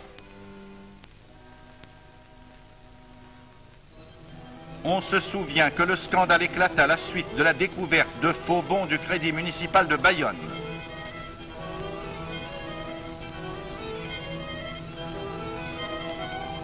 On 4.83 5.01
se 5.01 5.19
souvient 5.19 5.69
que 5.69 5.83
le 5.83 5.97
scandale 5.97 6.43
éclata 6.43 6.83
à 6.83 6.87
la 6.87 6.97
suite 7.09 7.35
de 7.35 7.43
la 7.43 7.53
découverte 7.53 8.07
de 8.21 8.31
faux 8.45 8.61
bons 8.61 8.85
du 8.85 8.97
Crédit 8.99 9.31
municipal 9.31 9.87
de 9.87 9.97
Bayonne. 9.97 10.37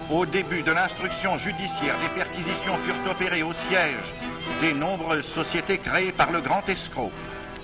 Au 0.09 0.25
début 0.25 0.62
de 0.62 0.71
l'instruction 0.71 1.38
judiciaire, 1.38 2.00
des 2.00 2.09
perquisitions 2.09 2.77
furent 2.85 3.12
opérées 3.12 3.41
au 3.41 3.53
siège 3.53 4.13
des 4.62 4.73
nombreuses 4.73 5.25
sociétés 5.33 5.79
créées 5.79 6.12
par 6.12 6.31
le 6.31 6.41
grand 6.41 6.67
escroc. 6.69 7.12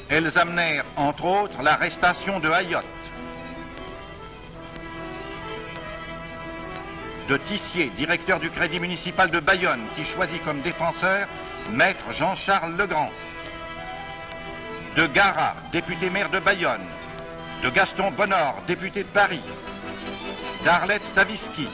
Elles 0.09 0.35
amenèrent, 0.37 0.85
entre 0.95 1.25
autres, 1.25 1.61
l'arrestation 1.61 2.39
de 2.39 2.49
Hayot, 2.49 2.79
de 7.29 7.37
Tissier, 7.37 7.91
directeur 7.95 8.39
du 8.39 8.49
Crédit 8.49 8.79
municipal 8.79 9.29
de 9.29 9.39
Bayonne, 9.39 9.85
qui 9.95 10.03
choisit 10.03 10.43
comme 10.43 10.61
défenseur 10.61 11.27
Maître 11.71 12.11
Jean-Charles 12.13 12.75
Legrand, 12.75 13.11
de 14.95 15.05
Gara, 15.05 15.53
député 15.71 16.09
maire 16.09 16.31
de 16.31 16.39
Bayonne, 16.39 16.87
de 17.61 17.69
Gaston 17.69 18.09
Bonnord, 18.11 18.63
député 18.65 19.03
de 19.03 19.09
Paris, 19.09 19.43
d'Arlette 20.65 21.05
Stavisky, 21.11 21.69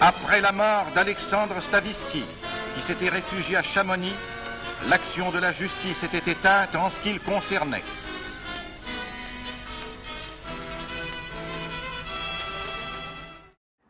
après 0.00 0.40
la 0.40 0.52
mort 0.52 0.86
d'Alexandre 0.94 1.60
Stavisky, 1.62 2.24
qui 2.76 2.82
s'était 2.86 3.08
réfugié 3.08 3.56
à 3.56 3.62
Chamonix, 3.64 4.14
l'action 4.86 5.32
de 5.32 5.40
la 5.40 5.50
justice 5.50 6.02
était 6.04 6.30
éteinte 6.30 6.76
en 6.76 6.88
ce 6.90 7.00
qui 7.00 7.12
le 7.12 7.20
concernait. 7.20 7.82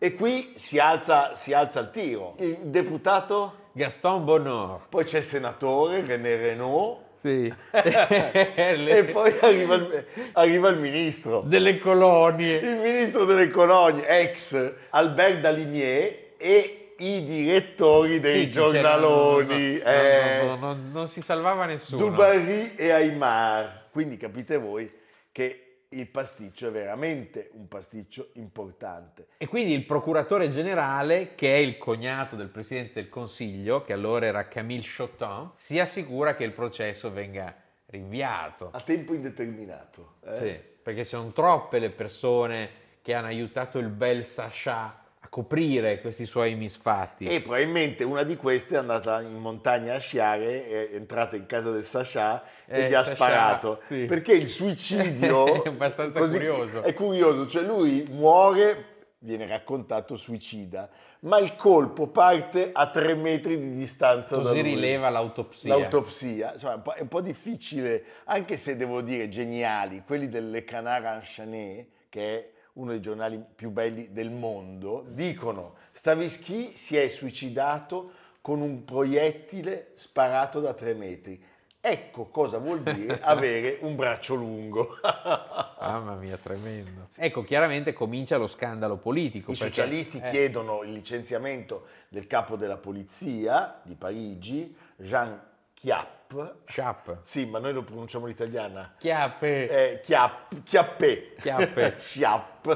E 0.02 0.14
qui 0.14 0.52
si 0.56 0.78
alza, 0.78 1.34
si 1.34 1.52
alza 1.52 1.80
il 1.80 1.90
tiro. 1.90 2.34
Il 2.38 2.56
deputato, 2.62 3.54
Gaston 3.72 4.24
Bonheur. 4.24 4.86
poi 4.88 5.04
c'è 5.04 5.18
il 5.18 5.24
senatore 5.24 6.02
René 6.06 6.36
Renault 6.36 7.00
Sì. 7.16 7.52
e 7.70 9.04
poi 9.12 9.34
arriva 9.40 9.74
il, 9.74 10.04
arriva 10.32 10.68
il 10.70 10.78
ministro. 10.78 11.42
delle 11.42 11.78
colonie. 11.78 12.56
Il 12.60 12.76
ministro 12.78 13.26
delle 13.26 13.50
colonie, 13.50 14.06
ex 14.06 14.72
Albert 14.88 15.40
Dalimier 15.40 16.32
e 16.38 16.94
i 16.96 17.24
direttori 17.24 18.20
dei 18.20 18.40
Sì, 18.40 18.46
sì, 18.46 18.52
giornaloni. 18.54 19.78
c'era- 19.78 20.42
no, 20.42 20.48
no, 20.48 20.54
eh, 20.54 20.56
no, 20.56 20.56
no, 20.56 20.76
non 20.92 21.08
si 21.08 21.20
salvava 21.20 21.66
nessuno. 21.66 22.06
Dubarry 22.08 22.72
e 22.74 22.90
Aymar. 22.90 23.88
Quindi 23.92 24.16
capite 24.16 24.56
voi 24.56 24.90
che 25.30 25.69
il 25.92 26.06
pasticcio 26.06 26.68
è 26.68 26.70
veramente 26.70 27.50
un 27.54 27.66
pasticcio 27.66 28.30
importante. 28.34 29.28
E 29.38 29.48
quindi 29.48 29.72
il 29.72 29.84
procuratore 29.84 30.48
generale, 30.48 31.34
che 31.34 31.54
è 31.54 31.58
il 31.58 31.78
cognato 31.78 32.36
del 32.36 32.48
presidente 32.48 33.00
del 33.00 33.08
Consiglio, 33.08 33.82
che 33.82 33.92
allora 33.92 34.26
era 34.26 34.46
Camille 34.46 34.84
Chotin, 34.84 35.50
si 35.56 35.78
assicura 35.80 36.34
che 36.34 36.44
il 36.44 36.52
processo 36.52 37.10
venga 37.10 37.54
rinviato. 37.86 38.70
A 38.72 38.80
tempo 38.80 39.14
indeterminato. 39.14 40.14
eh. 40.24 40.36
Sì, 40.36 40.60
perché 40.82 41.04
sono 41.04 41.32
troppe 41.32 41.80
le 41.80 41.90
persone 41.90 42.70
che 43.02 43.14
hanno 43.14 43.26
aiutato 43.26 43.78
il 43.78 43.88
bel 43.88 44.24
Sasha 44.24 44.84
a 44.84 44.99
coprire 45.30 46.00
questi 46.00 46.26
suoi 46.26 46.56
misfatti. 46.56 47.24
E 47.24 47.40
probabilmente 47.40 48.02
una 48.04 48.24
di 48.24 48.36
queste 48.36 48.74
è 48.74 48.78
andata 48.78 49.20
in 49.22 49.36
montagna 49.36 49.94
a 49.94 49.98
sciare, 49.98 50.66
è 50.90 50.94
entrata 50.96 51.36
in 51.36 51.46
casa 51.46 51.70
del 51.70 51.84
Sasha 51.84 52.42
e 52.66 52.82
Eh, 52.84 52.88
gli 52.88 52.94
ha 52.94 52.98
Sasha, 53.04 53.14
sparato. 53.14 53.80
sì. 53.86 54.04
Perché 54.06 54.32
il 54.32 54.48
suicidio 54.48 55.62
È 55.64 55.68
abbastanza 55.68 56.18
curioso. 56.18 56.82
È 56.82 56.92
curioso, 56.92 57.46
cioè 57.46 57.62
lui 57.62 58.06
muore, 58.10 58.84
viene 59.20 59.46
raccontato 59.46 60.16
suicida, 60.16 60.88
ma 61.20 61.38
il 61.38 61.54
colpo 61.54 62.08
parte 62.08 62.70
a 62.72 62.88
tre 62.90 63.14
metri 63.14 63.56
di 63.56 63.70
distanza 63.76 64.34
da 64.36 64.42
Così 64.42 64.62
lui. 64.62 64.74
rileva 64.74 65.10
l'autopsia. 65.10 65.76
L'autopsia, 65.76 66.52
insomma, 66.54 66.72
è 66.72 66.76
un 66.76 66.82
po', 66.82 66.92
è 66.94 67.00
un 67.02 67.08
po' 67.08 67.20
difficile, 67.20 68.02
anche 68.24 68.56
se 68.56 68.76
devo 68.76 69.00
dire 69.00 69.28
geniali, 69.28 70.02
quelli 70.04 70.28
del 70.28 70.64
Canard 70.66 71.04
Enchaîné, 71.04 71.86
che 72.08 72.20
è 72.36 72.50
uno 72.80 72.92
dei 72.92 73.00
giornali 73.00 73.42
più 73.54 73.70
belli 73.70 74.08
del 74.10 74.30
mondo, 74.30 75.04
dicono 75.08 75.74
Stavisky 75.92 76.74
si 76.74 76.96
è 76.96 77.08
suicidato 77.08 78.10
con 78.40 78.62
un 78.62 78.84
proiettile 78.84 79.92
sparato 79.94 80.60
da 80.60 80.72
tre 80.72 80.94
metri. 80.94 81.42
Ecco 81.82 82.26
cosa 82.26 82.58
vuol 82.58 82.82
dire 82.82 83.20
avere 83.24 83.78
un 83.82 83.96
braccio 83.96 84.34
lungo. 84.34 84.96
Mamma 85.80 86.14
mia, 86.14 86.36
tremendo. 86.36 87.08
Ecco, 87.16 87.42
chiaramente 87.42 87.92
comincia 87.92 88.36
lo 88.36 88.46
scandalo 88.46 88.96
politico. 88.96 89.52
I 89.52 89.56
socialisti 89.56 90.18
eh, 90.18 90.30
chiedono 90.30 90.82
il 90.82 90.92
licenziamento 90.92 91.86
del 92.08 92.26
capo 92.26 92.56
della 92.56 92.76
polizia 92.76 93.80
di 93.82 93.94
Parigi, 93.94 94.74
Jean 94.96 95.48
Chiapp. 95.80 96.34
Sciap. 96.66 97.20
Sì, 97.22 97.46
ma 97.46 97.58
noi 97.58 97.72
lo 97.72 97.82
pronunciamo 97.82 98.26
l'italiana. 98.26 98.96
Chiappe. 98.98 99.92
Eh, 99.94 100.00
Chiapp, 100.00 100.52
Chiappè. 100.62 101.34
Chiappe. 101.40 101.96
Chiapp. 101.96 102.68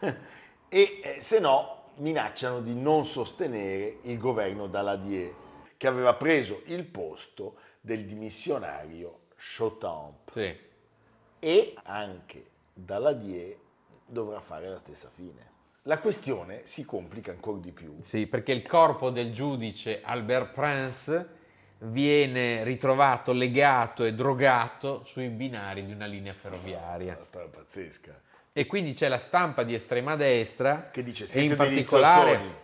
E 0.72 1.00
eh, 1.02 1.20
se 1.20 1.40
no 1.40 1.90
minacciano 1.96 2.60
di 2.60 2.76
non 2.76 3.04
sostenere 3.04 3.98
il 4.02 4.18
governo 4.18 4.68
Daladier, 4.68 5.34
che 5.76 5.88
aveva 5.88 6.14
preso 6.14 6.62
il 6.66 6.84
posto 6.84 7.56
del 7.80 8.04
dimissionario 8.04 9.22
Chotamp. 9.36 10.30
Sì. 10.30 10.56
E 11.40 11.74
anche 11.82 12.50
Daladier 12.72 13.56
dovrà 14.06 14.38
fare 14.38 14.68
la 14.68 14.78
stessa 14.78 15.08
fine. 15.08 15.50
La 15.82 15.98
questione 15.98 16.60
si 16.66 16.84
complica 16.84 17.32
ancora 17.32 17.58
di 17.58 17.72
più. 17.72 17.96
Sì, 18.02 18.28
perché 18.28 18.52
il 18.52 18.64
corpo 18.64 19.10
del 19.10 19.32
giudice 19.32 20.02
Albert 20.02 20.52
Prince 20.52 21.38
viene 21.82 22.62
ritrovato 22.64 23.32
legato 23.32 24.04
e 24.04 24.12
drogato 24.14 25.02
sui 25.04 25.28
binari 25.28 25.84
di 25.84 25.92
una 25.92 26.06
linea 26.06 26.34
ferroviaria. 26.34 27.14
Una 27.14 27.24
storia 27.24 27.48
pazzesca. 27.48 28.20
E 28.52 28.66
quindi 28.66 28.92
c'è 28.94 29.08
la 29.08 29.18
stampa 29.18 29.62
di 29.62 29.74
estrema 29.74 30.16
destra 30.16 30.90
Che 30.90 31.02
dice, 31.02 31.24
e 31.24 31.26
"Siete 31.26 31.46
in 31.46 31.56
particolare 31.56 32.32
zozzoni." 32.32 32.54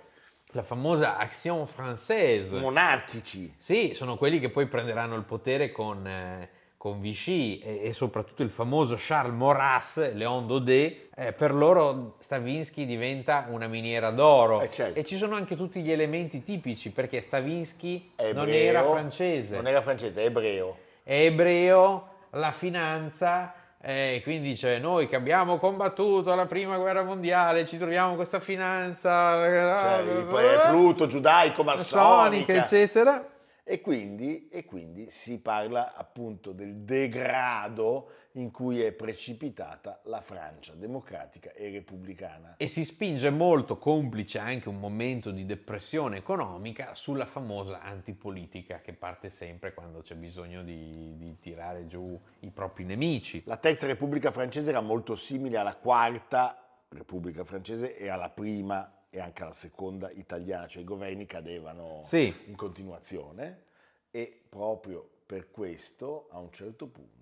la 0.53 0.63
famosa 0.63 1.17
Action 1.17 1.67
Française. 1.67 2.59
Monarchici. 2.59 3.55
Sì, 3.57 3.93
sono 3.95 4.17
quelli 4.17 4.41
che 4.41 4.51
poi 4.51 4.67
prenderanno 4.67 5.15
il 5.15 5.25
potere 5.25 5.71
con, 5.71 6.07
eh, 6.07 6.49
con 6.77 7.01
Vichy 7.01 7.59
e, 7.59 7.81
e 7.85 7.93
soprattutto 7.93 8.43
il 8.43 8.51
famoso 8.51 8.97
Charles 8.99 9.35
Maurras, 9.35 10.13
Léon 10.13 10.47
Daudet. 10.47 11.05
Eh, 11.19 11.33
per 11.33 11.55
loro 11.55 12.17
Stravinsky 12.19 12.85
diventa 12.85 13.47
una 13.49 13.67
miniera 13.67 14.11
d'oro. 14.11 14.61
Eh, 14.61 14.71
certo. 14.71 14.99
E 14.99 15.05
ci 15.05 15.17
sono 15.17 15.35
anche 15.35 15.57
tutti 15.57 15.81
gli 15.81 15.91
elementi 15.91 16.43
tipici 16.45 16.91
perché 16.91 17.21
Stravinsky 17.23 18.13
È 18.15 18.33
non 18.33 18.45
ebreo. 18.45 18.69
era 18.69 18.85
francese, 18.85 19.57
Non 19.57 19.67
era 19.67 19.81
francese, 19.81 20.23
è 20.23 20.27
ebreo. 20.27 20.77
è 21.03 21.15
ebreo, 21.25 22.09
la 22.33 22.51
finanza. 22.53 23.55
eh, 23.81 24.21
quindi 24.25 24.49
dice 24.49 24.79
noi 24.79 25.09
che 25.09 25.17
abbiamo 25.17 25.59
combattuto 25.59 26.35
la 26.35 26.45
prima 26.47 26.77
guerra 26.77 27.03
mondiale, 27.05 27.65
ci 27.67 27.79
troviamo 27.79 28.15
questa 28.17 28.41
finanza 28.41 29.33
Cioè, 29.81 30.05
è 30.05 30.69
Pluto, 30.69 31.07
giudaico, 31.07 31.63
massonica, 31.63 32.03
massonica. 32.03 32.53
eccetera. 32.65 33.27
E 33.69 33.81
quindi, 33.81 34.49
e 34.49 34.65
quindi 34.65 35.11
si 35.11 35.41
parla 35.41 35.97
appunto 35.97 36.53
del 36.53 36.77
degrado 36.85 38.11
in 38.35 38.53
cui 38.53 38.81
è 38.81 38.93
precipitata 38.93 40.03
la 40.05 40.21
Francia 40.21 40.73
democratica 40.75 41.53
e 41.53 41.71
repubblicana. 41.71 42.55
e 42.59 42.69
si 42.69 42.85
spinge 42.85 43.29
molto, 43.31 43.77
complice 43.77 44.39
anche 44.39 44.69
un 44.69 44.79
momento 44.79 45.33
di 45.33 45.45
depressione 45.45 46.19
economica, 46.19 46.95
sulla 46.95 47.27
famosa 47.27 47.83
antipolitica 47.83 48.81
che 48.81 48.93
parte 48.93 49.31
sempre 49.31 49.75
quando 49.75 50.01
c'è 50.01 50.15
bisogno 50.15 50.63
di, 50.63 51.17
di 51.17 51.37
tirare 51.41 51.89
giù 51.89 52.17
i 52.41 52.51
propri 52.51 52.85
nemici. 52.85 53.43
La 53.47 53.57
terza 53.57 53.89
Repubblica 53.89 54.31
francese 54.31 54.71
era 54.71 54.81
molto 54.81 55.17
simile 55.17 55.57
alla 55.57 55.75
quarta 55.75 56.85
Repubblica 56.89 57.43
francese 57.43 57.97
e 57.97 58.09
alla 58.09 58.31
prima 58.31 58.96
e 59.17 59.21
anche 59.21 59.43
alla 59.43 59.53
seconda 59.53 60.11
italiana, 60.11 60.67
cioè 60.67 60.83
i 60.83 60.85
governi 60.85 61.25
cadevano 61.25 62.03
Sì. 62.05 62.33
in 62.47 62.55
continuazione 62.55 63.63
e 64.11 64.41
proprio 64.47 65.09
per 65.25 65.51
questo 65.51 66.29
a 66.31 66.39
un 66.39 66.53
certo 66.53 66.87
punto 66.87 67.15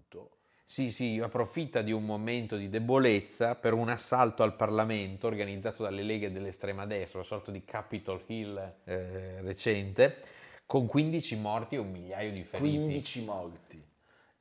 Sì, 0.65 0.91
sì, 0.91 1.21
approfitta 1.23 1.83
di 1.83 1.93
un 1.93 2.05
momento 2.05 2.57
di 2.57 2.69
debolezza 2.69 3.55
per 3.55 3.75
un 3.75 3.91
assalto 3.91 4.43
al 4.43 4.57
Parlamento 4.57 5.29
organizzato 5.29 5.83
dalle 5.85 6.03
leghe 6.03 6.33
dell'estrema 6.33 6.85
destra, 6.85 7.19
una 7.19 7.29
sorta 7.29 7.53
di 7.53 7.65
Capitol 7.65 8.23
Hill 8.27 8.75
eh, 8.85 9.41
recente, 9.43 10.17
con 10.67 10.87
15 10.87 11.37
morti 11.37 11.75
e 11.77 11.79
un 11.79 11.91
migliaio 11.93 12.33
di 12.33 12.43
feriti. 12.43 12.77
15 12.77 13.25
morti 13.25 13.85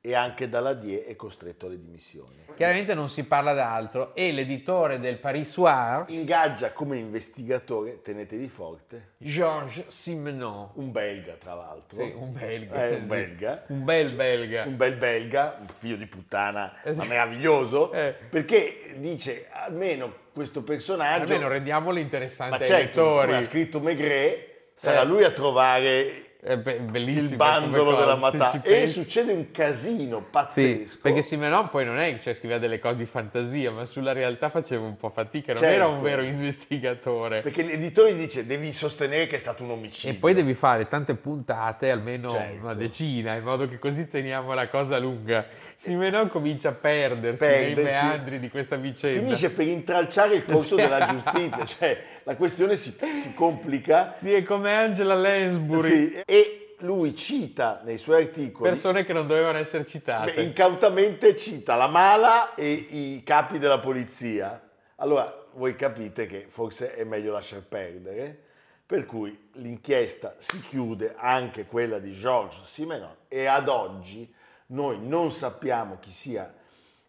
e 0.06 0.14
anche 0.14 0.50
Daladier 0.50 1.04
è 1.04 1.16
costretto 1.16 1.64
alle 1.64 1.78
dimissioni. 1.78 2.44
Chiaramente 2.54 2.92
non 2.92 3.08
si 3.08 3.24
parla 3.24 3.54
d'altro 3.54 4.14
e 4.14 4.32
l'editore 4.32 5.00
del 5.00 5.16
Paris 5.16 5.50
Soir, 5.50 6.04
Ingaggia 6.08 6.72
come 6.72 6.98
investigatore, 6.98 8.02
tenetevi 8.02 8.48
forte, 8.48 9.12
Georges 9.16 9.86
Simenon, 9.86 10.72
un 10.74 10.92
belga 10.92 11.36
tra 11.40 11.54
l'altro. 11.54 12.04
Sì, 12.04 12.12
un 12.14 12.30
belga. 12.32 12.86
Eh, 12.86 12.94
un 12.96 13.00
sì. 13.02 13.08
belga. 13.08 13.64
Un 13.68 13.84
bel 13.84 14.12
belga. 14.12 14.64
Un 14.64 14.76
bel 14.76 14.94
belga, 14.94 15.56
un 15.60 15.66
figlio 15.68 15.96
di 15.96 16.06
puttana, 16.06 16.82
Eh 16.82 16.92
sì. 16.92 16.98
ma 16.98 17.04
meraviglioso, 17.06 17.90
Eh. 17.90 18.14
perché 18.28 18.94
dice 18.98 19.48
almeno 19.50 20.14
questo 20.34 20.62
personaggio... 20.62 21.32
Almeno 21.32 21.48
rendiamolo 21.48 21.98
interessante 21.98 22.56
ma 22.58 22.62
ai 22.62 22.66
certo, 22.66 23.00
lettori. 23.04 23.20
siccome 23.20 23.36
ha 23.38 23.42
scritto 23.42 23.80
Maigret, 23.80 24.52
sarà 24.74 25.00
Eh. 25.00 25.06
lui 25.06 25.24
a 25.24 25.30
trovare 25.30 26.23
È 26.44 26.58
be- 26.58 26.78
bellissimo 26.78 27.30
il 27.30 27.36
bandolo 27.36 27.96
della 27.96 28.50
ci 28.50 28.56
E 28.58 28.60
pensi. 28.60 28.92
succede 29.00 29.32
un 29.32 29.50
casino 29.50 30.18
Sì, 30.18 30.24
pazzesco. 30.30 30.98
perché 31.00 31.22
Simenon 31.22 31.70
poi 31.70 31.86
non 31.86 31.98
è 31.98 32.12
che 32.12 32.20
cioè, 32.20 32.34
scriveva 32.34 32.60
delle 32.60 32.78
cose 32.78 32.96
di 32.96 33.06
fantasia, 33.06 33.70
ma 33.70 33.86
sulla 33.86 34.12
realtà 34.12 34.50
faceva 34.50 34.84
un 34.84 34.98
po' 34.98 35.08
fatica, 35.08 35.54
non 35.54 35.62
Certo. 35.62 35.74
era 35.74 35.86
un 35.86 36.02
vero 36.02 36.20
investigatore. 36.22 37.40
Perché 37.40 37.62
l'editore 37.62 38.12
gli 38.12 38.18
dice 38.18 38.44
devi 38.44 38.72
sostenere 38.74 39.26
che 39.26 39.36
è 39.36 39.38
stato 39.38 39.62
un 39.64 39.70
omicidio. 39.70 40.10
E 40.14 40.18
poi 40.18 40.34
devi 40.34 40.52
fare 40.52 40.86
tante 40.86 41.14
puntate, 41.14 41.90
almeno 41.90 42.28
Certo. 42.28 42.62
una 42.62 42.74
decina, 42.74 43.34
in 43.36 43.42
modo 43.42 43.66
che 43.66 43.78
così 43.78 44.06
teniamo 44.06 44.52
la 44.52 44.68
cosa 44.68 44.98
lunga. 44.98 45.46
Simenon 45.76 46.28
comincia 46.28 46.68
a 46.68 46.72
perdersi, 46.72 47.44
nei 47.46 47.72
Perdersi. 47.72 48.04
meandri 48.04 48.38
di 48.38 48.50
questa 48.50 48.76
vicenda. 48.76 49.18
Finisce 49.24 49.50
per 49.50 49.66
intralciare 49.66 50.34
il 50.34 50.44
corso 50.44 50.76
Sì. 50.76 50.82
della 50.82 51.06
giustizia, 51.08 51.64
cioè 51.64 52.02
la 52.24 52.36
questione 52.36 52.76
si, 52.76 52.94
si 53.22 53.34
complica 53.34 54.16
Sì, 54.20 54.32
è 54.32 54.42
come 54.42 54.74
Angela 54.74 55.14
Lansbury, 55.14 56.08
sì, 56.08 56.22
e 56.24 56.76
lui 56.80 57.14
cita 57.14 57.80
nei 57.84 57.98
suoi 57.98 58.24
articoli, 58.24 58.68
persone 58.68 59.04
che 59.04 59.12
non 59.12 59.26
dovevano 59.26 59.58
essere 59.58 59.86
citate. 59.86 60.32
beh, 60.34 60.42
incautamente 60.42 61.36
cita 61.36 61.76
la 61.76 61.86
mala 61.86 62.54
e 62.54 62.70
i 62.70 63.22
capi 63.24 63.58
della 63.58 63.78
polizia. 63.78 64.60
Allora 64.96 65.46
voi 65.52 65.76
capite 65.76 66.26
che 66.26 66.46
forse 66.48 66.94
è 66.94 67.04
meglio 67.04 67.32
lasciar 67.32 67.62
perdere, 67.62 68.38
per 68.86 69.06
cui 69.06 69.48
l'inchiesta 69.52 70.34
si 70.38 70.60
chiude, 70.60 71.14
anche 71.16 71.66
quella 71.66 71.98
di 71.98 72.12
Georges 72.12 72.66
Simenon, 72.66 73.14
e 73.28 73.46
ad 73.46 73.68
oggi 73.68 74.32
noi 74.66 74.98
non 75.00 75.30
sappiamo 75.30 75.98
chi 76.00 76.10
sia 76.10 76.52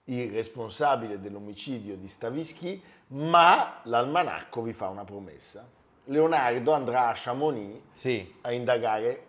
il 0.06 0.32
responsabile 0.32 1.20
dell'omicidio 1.20 1.96
di 1.96 2.08
Stavischi, 2.08 2.82
ma 3.08 3.80
l'almanacco 3.84 4.62
vi 4.62 4.74
fa 4.74 4.88
una 4.90 5.04
promessa. 5.04 5.68
Leonardo 6.06 6.72
andrà 6.72 7.08
a 7.08 7.14
Chamonix 7.16 7.80
Sì. 7.94 8.36
a 8.42 8.52
indagare 8.52 9.24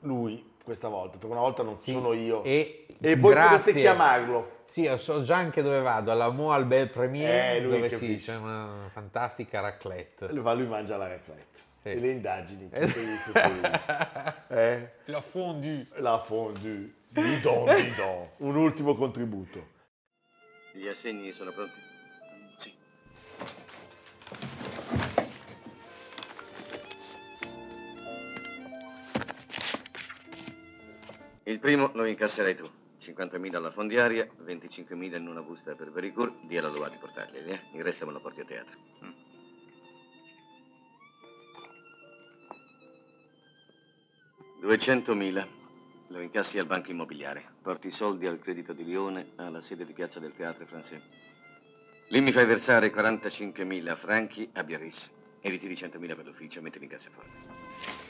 lui 0.00 0.46
questa 0.62 0.88
volta, 0.88 1.16
per 1.18 1.30
una 1.30 1.40
volta 1.40 1.62
non 1.62 1.78
Sì. 1.78 1.92
sono 1.92 2.12
io. 2.12 2.42
E 2.44 2.86
voi 3.00 3.32
grazie- 3.32 3.58
potete 3.58 3.80
chiamarlo. 3.80 4.56
Sì, 4.64 4.82
io 4.82 4.98
so 4.98 5.22
già 5.22 5.36
anche 5.36 5.62
dove 5.62 5.80
vado, 5.80 6.10
alla 6.10 6.28
Mo 6.28 6.52
Albert 6.52 6.92
Premier, 6.92 7.56
Eh, 7.56 7.60
lui 7.62 7.76
dove 7.76 7.88
sì, 7.88 7.94
capisce. 7.98 8.32
c'è 8.32 8.38
una 8.38 8.88
fantastica 8.92 9.60
raclette. 9.60 10.28
Lui 10.28 10.42
va, 10.42 10.52
lui 10.52 10.66
mangia 10.66 10.96
la 10.98 11.08
raclette. 11.08 11.56
Sì. 11.80 11.88
E 11.88 11.94
le 11.94 12.08
indagini, 12.10 12.68
sulle 12.88 13.04
liste. 13.12 14.44
Eh? 14.48 14.90
La 15.06 15.20
fondue. 15.22 15.86
La 15.96 16.18
fondue. 16.18 16.92
Didon, 17.08 17.64
didon. 17.74 18.28
Un 18.38 18.56
ultimo 18.56 18.94
contributo. 18.94 19.76
Gli 20.72 20.86
assegni 20.86 21.32
sono 21.32 21.50
pronti? 21.52 21.86
Il 31.48 31.58
primo 31.60 31.90
lo 31.94 32.04
incasserai 32.04 32.54
tu. 32.54 32.70
50.000 33.00 33.56
alla 33.56 33.70
fondiaria, 33.70 34.28
25.000 34.44 35.16
in 35.16 35.28
una 35.28 35.40
busta 35.40 35.74
per 35.74 35.90
Vericur, 35.90 36.30
di 36.42 36.58
alla 36.58 36.68
Loa 36.68 36.90
di 36.90 36.98
portarli, 36.98 37.38
eh? 37.38 37.60
Il 37.72 37.82
resto 37.82 38.04
me 38.04 38.12
lo 38.12 38.20
porti 38.20 38.42
a 38.42 38.44
teatro. 38.44 38.78
Mm. 39.02 39.28
Duecentomila. 44.60 45.46
Lo 46.08 46.20
incassi 46.20 46.58
al 46.58 46.66
banco 46.66 46.90
immobiliare. 46.90 47.44
Porti 47.62 47.88
i 47.88 47.92
soldi 47.92 48.26
al 48.26 48.38
credito 48.38 48.74
di 48.74 48.84
Lione, 48.84 49.32
alla 49.36 49.62
sede 49.62 49.86
di 49.86 49.94
piazza 49.94 50.20
del 50.20 50.34
Teatro 50.34 50.66
Français. 50.66 51.27
Lì 52.10 52.22
mi 52.22 52.32
fai 52.32 52.46
versare 52.46 52.90
45.000 52.90 53.94
franchi 53.94 54.48
a 54.54 54.64
Biarritz 54.64 55.10
e 55.40 55.50
ritiri 55.50 55.74
100.000 55.74 56.16
per 56.16 56.24
l'ufficio 56.24 56.58
e 56.58 56.62
mettili 56.62 56.84
in 56.84 56.90
cassaforte. 56.90 58.07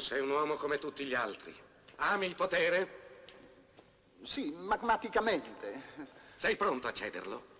Sei 0.00 0.20
un 0.20 0.30
uomo 0.30 0.56
come 0.56 0.78
tutti 0.78 1.04
gli 1.04 1.14
altri. 1.14 1.54
Ami 1.96 2.26
il 2.26 2.34
potere? 2.34 2.98
Sì, 4.22 4.50
magmaticamente. 4.52 5.82
Sei 6.36 6.56
pronto 6.56 6.88
a 6.88 6.92
cederlo? 6.92 7.58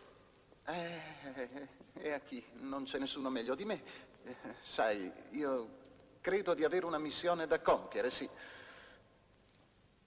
Eh, 0.66 1.68
e 1.94 2.12
a 2.12 2.20
chi? 2.20 2.44
Non 2.60 2.84
c'è 2.84 2.98
nessuno 2.98 3.30
meglio 3.30 3.54
di 3.54 3.64
me. 3.64 3.82
Eh, 4.24 4.36
sai, 4.60 5.10
io 5.30 5.78
credo 6.20 6.54
di 6.54 6.64
avere 6.64 6.86
una 6.86 6.98
missione 6.98 7.46
da 7.46 7.60
compiere, 7.60 8.10
sì. 8.10 8.28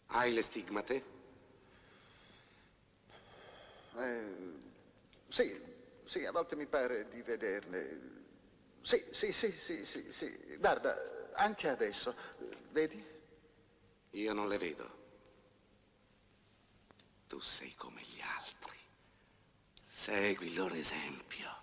Hai 0.07 0.33
le 0.33 0.41
stigmate? 0.41 1.03
Eh, 3.97 4.33
sì, 5.29 5.59
sì, 6.05 6.25
a 6.25 6.31
volte 6.31 6.55
mi 6.55 6.65
pare 6.65 7.07
di 7.09 7.21
vederle. 7.21 8.21
Sì, 8.81 9.03
sì, 9.11 9.31
sì, 9.31 9.51
sì, 9.51 9.85
sì, 9.85 10.11
sì. 10.11 10.57
Guarda, 10.59 10.95
anche 11.35 11.69
adesso, 11.69 12.15
vedi? 12.71 13.03
Io 14.11 14.33
non 14.33 14.47
le 14.47 14.57
vedo. 14.57 15.01
Tu 17.27 17.39
sei 17.39 17.73
come 17.75 18.01
gli 18.01 18.21
altri. 18.21 18.77
Segui 19.85 20.47
il 20.47 20.55
loro 20.55 20.75
esempio. 20.75 21.61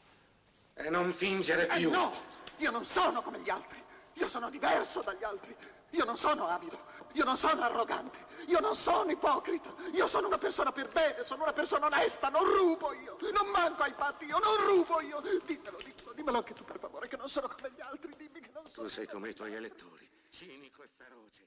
E 0.74 0.88
non 0.90 1.12
fingere 1.12 1.68
Eh, 1.68 1.76
più. 1.78 1.90
no, 1.90 2.12
io 2.56 2.70
non 2.70 2.85
sono 2.85 3.22
come 3.22 3.38
gli 3.40 3.50
altri. 3.50 3.78
Io 4.14 4.28
sono 4.28 4.50
diverso 4.50 5.00
dagli 5.02 5.22
altri. 5.24 5.54
Io 5.90 6.04
non 6.04 6.16
sono 6.16 6.46
avido. 6.46 6.78
Io 7.12 7.24
non 7.24 7.37
sono 7.37 7.62
arrogante. 7.62 8.18
Io 8.46 8.61
non 8.61 8.76
sono 8.76 9.11
ipocrita. 9.11 9.72
Io 9.92 10.06
sono 10.06 10.26
una 10.26 10.38
persona 10.38 10.72
per 10.72 10.88
bene. 10.88 11.24
Sono 11.24 11.42
una 11.42 11.52
persona 11.52 11.87
onesta. 11.87 12.28
Non 12.28 12.44
rubo 12.44 12.92
io. 12.92 13.16
Non 13.33 13.48
manco 13.50 13.83
ai 13.83 13.92
fatti. 13.92 14.24
Io 14.26 14.38
non 14.38 14.56
rubo 14.66 15.00
io. 15.00 15.20
Dimmelo, 15.20 15.78
dimmelo, 15.78 16.12
dimmelo 16.14 16.37
anche 16.38 16.54
tu 16.54 16.64
per 16.64 16.78
favore 16.78 17.09
che 17.09 17.16
non 17.16 17.28
sono 17.28 17.48
come 17.48 17.70
gli 17.72 17.80
altri. 17.80 18.14
Dimmi 18.16 18.40
che. 18.40 18.50
Tu 18.74 18.87
sei 18.87 19.06
come 19.06 19.30
i 19.30 19.35
tuoi 19.35 19.54
elettori. 19.54 20.09
Cinico 20.30 20.83
e 20.83 20.88
feroce. 20.96 21.42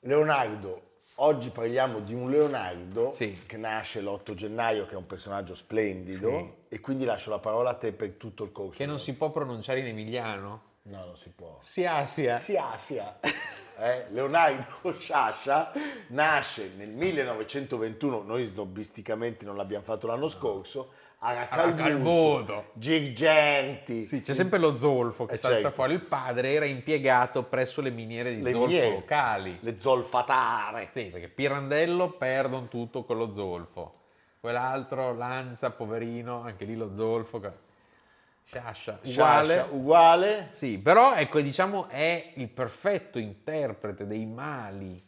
Leonardo, 0.00 1.02
oggi 1.16 1.50
parliamo 1.50 2.00
di 2.00 2.14
un 2.14 2.30
Leonardo 2.30 3.10
Sì. 3.12 3.42
che 3.46 3.56
nasce 3.56 4.00
l'8 4.00 4.34
gennaio, 4.34 4.86
che 4.86 4.94
è 4.94 4.96
un 4.96 5.06
personaggio 5.06 5.54
splendido, 5.54 6.30
Sì. 6.68 6.74
e 6.74 6.80
quindi 6.80 7.04
lascio 7.04 7.30
la 7.30 7.38
parola 7.38 7.70
a 7.70 7.74
te 7.74 7.92
per 7.92 8.12
tutto 8.12 8.44
il 8.44 8.52
corso. 8.52 8.78
Che 8.78 8.86
non 8.86 8.98
si 8.98 9.12
può 9.14 9.30
pronunciare 9.30 9.80
in 9.80 9.86
emiliano. 9.86 10.72
No, 10.82 11.04
non 11.04 11.16
si 11.16 11.30
può. 11.30 11.58
Si 11.62 11.84
asia. 11.84 12.40
Si 12.40 12.56
ha, 12.56 12.76
si 12.78 12.98
ha. 12.98 13.18
Eh, 13.76 14.06
Leonardo 14.10 14.96
Sciascia 15.00 15.72
nasce 16.08 16.70
nel 16.76 16.88
1921, 16.90 18.22
noi 18.22 18.44
snobisticamente 18.44 19.44
non 19.44 19.56
l'abbiamo 19.56 19.84
fatto 19.84 20.06
l'anno 20.06 20.28
scorso, 20.28 20.92
a 21.26 21.32
Racalbuto, 21.32 21.82
Racalbuto. 21.82 22.64
Girgenti, 22.74 24.04
Sì, 24.04 24.20
c'è 24.20 24.34
sempre 24.34 24.58
lo 24.58 24.76
zolfo 24.76 25.24
che 25.24 25.34
Eh, 25.34 25.36
salta 25.38 25.56
certo. 25.56 25.70
fuori. 25.72 25.94
Il 25.94 26.00
padre 26.02 26.52
era 26.52 26.66
impiegato 26.66 27.44
presso 27.44 27.80
le 27.80 27.90
miniere 27.90 28.34
di 28.34 28.42
le 28.42 28.50
zolfo 28.50 28.66
miniere, 28.66 28.90
locali. 28.90 29.56
le 29.60 29.78
zolfatare. 29.78 30.88
Sì, 30.90 31.04
perché 31.04 31.28
Pirandello 31.28 32.10
perdono 32.10 32.68
tutto 32.68 33.04
con 33.04 33.16
lo 33.16 33.32
zolfo. 33.32 34.00
Quell'altro, 34.38 35.14
Lanza, 35.14 35.70
poverino, 35.70 36.42
anche 36.42 36.66
lì 36.66 36.76
lo 36.76 36.92
zolfo. 36.94 37.40
Sciascia, 38.44 38.98
uguale. 39.02 39.44
Sciascia, 39.54 39.68
uguale. 39.72 40.48
Sì, 40.52 40.78
però 40.78 41.14
ecco, 41.14 41.40
diciamo, 41.40 41.88
è 41.88 42.32
il 42.34 42.48
perfetto 42.48 43.18
interprete 43.18 44.06
dei 44.06 44.26
mali 44.26 45.02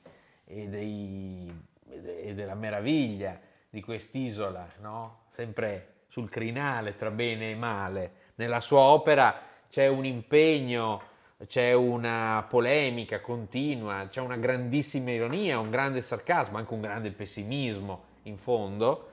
e, 0.46 0.66
dei- 0.68 1.64
de- 1.84 2.20
e 2.22 2.34
della 2.34 2.54
meraviglia 2.54 3.38
di 3.68 3.82
quest'isola, 3.82 4.66
no? 4.80 5.24
Sempre 5.32 5.95
sul 6.16 6.30
crinale 6.30 6.96
tra 6.96 7.10
bene 7.10 7.50
e 7.50 7.54
male. 7.54 8.12
Nella 8.36 8.62
sua 8.62 8.80
opera 8.80 9.38
c'è 9.68 9.86
un 9.86 10.06
impegno, 10.06 11.02
c'è 11.46 11.74
una 11.74 12.46
polemica 12.48 13.20
continua, 13.20 14.06
c'è 14.08 14.22
una 14.22 14.38
grandissima 14.38 15.10
ironia, 15.10 15.58
un 15.58 15.68
grande 15.68 16.00
sarcasmo, 16.00 16.56
anche 16.56 16.72
un 16.72 16.80
grande 16.80 17.10
pessimismo 17.10 18.04
in 18.22 18.38
fondo. 18.38 19.10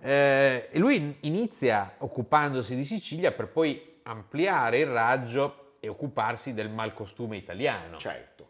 Eh, 0.00 0.70
e 0.72 0.78
lui 0.78 1.18
inizia 1.20 1.96
occupandosi 1.98 2.74
di 2.74 2.84
Sicilia 2.84 3.32
per 3.32 3.48
poi 3.48 3.98
ampliare 4.04 4.78
il 4.78 4.86
raggio 4.86 5.74
e 5.80 5.88
occuparsi 5.88 6.54
del 6.54 6.70
malcostume 6.70 7.36
italiano. 7.36 7.98
Certo. 7.98 8.48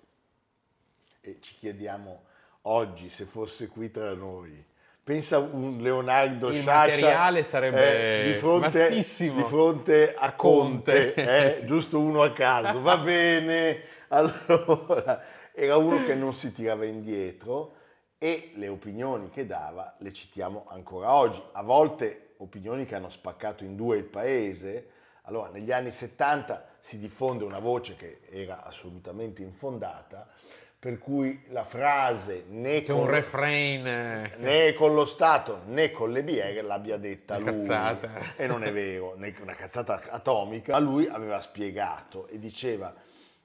E 1.21 1.39
ci 1.41 1.57
chiediamo 1.57 2.23
oggi 2.63 3.09
se 3.09 3.25
fosse 3.25 3.67
qui 3.67 3.91
tra 3.91 4.15
noi. 4.15 4.68
Pensa 5.09 5.39
un 5.39 5.79
Leonardo 5.81 6.51
Il 6.51 6.61
Sciascia 6.61 6.81
materiale 6.81 7.43
sarebbe 7.43 8.25
di, 8.31 8.33
fronte, 8.35 8.79
vastissimo. 8.79 9.37
di 9.37 9.43
fronte 9.45 10.15
a 10.15 10.35
Conte, 10.35 11.15
Conte. 11.15 11.61
eh, 11.63 11.65
giusto 11.65 11.99
uno 11.99 12.21
a 12.21 12.31
caso. 12.31 12.83
Va 12.83 12.99
bene, 12.99 13.85
allora 14.09 15.25
era 15.55 15.79
uno 15.79 16.05
che 16.05 16.15
non 16.15 16.35
si 16.35 16.53
tirava 16.53 16.85
indietro 16.85 17.77
e 18.19 18.53
le 18.57 18.69
opinioni 18.69 19.31
che 19.31 19.47
dava 19.47 19.95
le 20.01 20.13
citiamo 20.13 20.67
ancora 20.69 21.15
oggi. 21.15 21.43
A 21.53 21.63
volte 21.63 22.35
opinioni 22.37 22.85
che 22.85 22.95
hanno 22.95 23.09
spaccato 23.09 23.65
in 23.65 23.77
due 23.77 23.97
il 23.97 24.05
paese. 24.05 24.91
Allora, 25.23 25.49
negli 25.49 25.73
anni 25.73 25.91
70 25.91 26.67
si 26.81 26.99
diffonde 26.99 27.45
una 27.45 27.61
voce 27.61 27.97
che 27.97 28.21
era 28.31 28.63
assolutamente 28.63 29.41
infondata, 29.41 30.29
per 30.81 30.99
cui 30.99 31.43
la 31.49 31.65
frase 31.65 32.45
né 32.49 32.83
C'è 32.83 32.93
con, 32.93 33.03
un 33.03 33.11
refrain. 33.11 33.87
eh, 33.87 34.35
né 34.39 34.75
con 34.75 34.95
lo 34.95 35.05
Stato 35.05 35.63
né 35.67 35.91
con 35.91 36.13
le 36.13 36.23
BR 36.23 36.63
l'abbia 36.63 36.97
detta 36.97 37.37
Una 37.37 37.51
lui. 37.51 37.67
cazzata. 37.67 38.11
E 38.37 38.47
non 38.47 38.63
è 38.63 38.73
vero, 38.73 39.15
una 39.17 39.55
cazzata 39.55 40.01
atomica. 40.11 40.73
Ma 40.73 40.79
lui 40.79 41.07
aveva 41.09 41.41
spiegato 41.41 42.29
e 42.29 42.39
diceva 42.39 42.95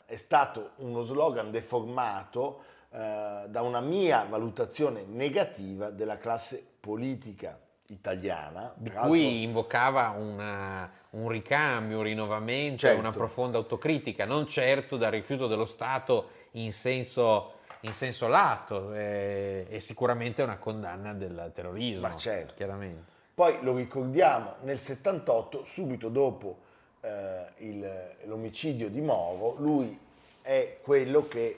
è 0.06 0.16
stato 0.16 0.72
uno 0.78 1.02
slogan 1.02 1.50
deformato 1.50 2.64
eh, 2.92 3.46
da 3.48 3.62
una 3.64 3.80
mia 3.82 4.26
valutazione 4.30 5.04
negativa 5.08 5.90
della 5.90 6.18
classe 6.20 6.64
politica 6.80 7.60
italiana. 7.88 8.74
di 8.78 8.92
cui 8.92 9.42
invocava 9.44 10.10
una- 10.18 10.90
un 11.12 11.30
ricambio, 11.30 11.98
un 11.98 12.04
rinnovamento 12.04 12.78
Certo. 12.80 13.00
una 13.00 13.12
profonda 13.12 13.58
autocritica, 13.58 14.26
non 14.26 14.48
certo 14.48 14.98
dal 14.98 15.12
rifiuto 15.12 15.48
dello 15.48 15.66
Stato 15.66 16.30
in 16.54 16.72
senso, 16.72 17.54
in 17.82 17.94
senso 17.94 18.28
lato, 18.28 18.94
eh, 18.94 19.66
e 19.70 19.80
sicuramente 19.80 20.42
una 20.42 20.58
condanna 20.58 21.14
del 21.14 21.52
terrorismo. 21.54 22.08
Ma 22.08 22.16
certo. 22.16 22.54
Chiaramente. 22.56 23.12
Poi 23.34 23.58
lo 23.62 23.76
ricordiamo 23.76 24.56
nel 24.62 24.80
78, 24.80 25.64
subito 25.66 26.10
dopo 26.10 26.58
eh, 27.06 27.46
il- 27.58 28.12
l'omicidio 28.26 28.90
di 28.90 29.02
Moro, 29.02 29.56
lui 29.60 30.00
è 30.42 30.78
quello 30.82 31.28
che 31.28 31.58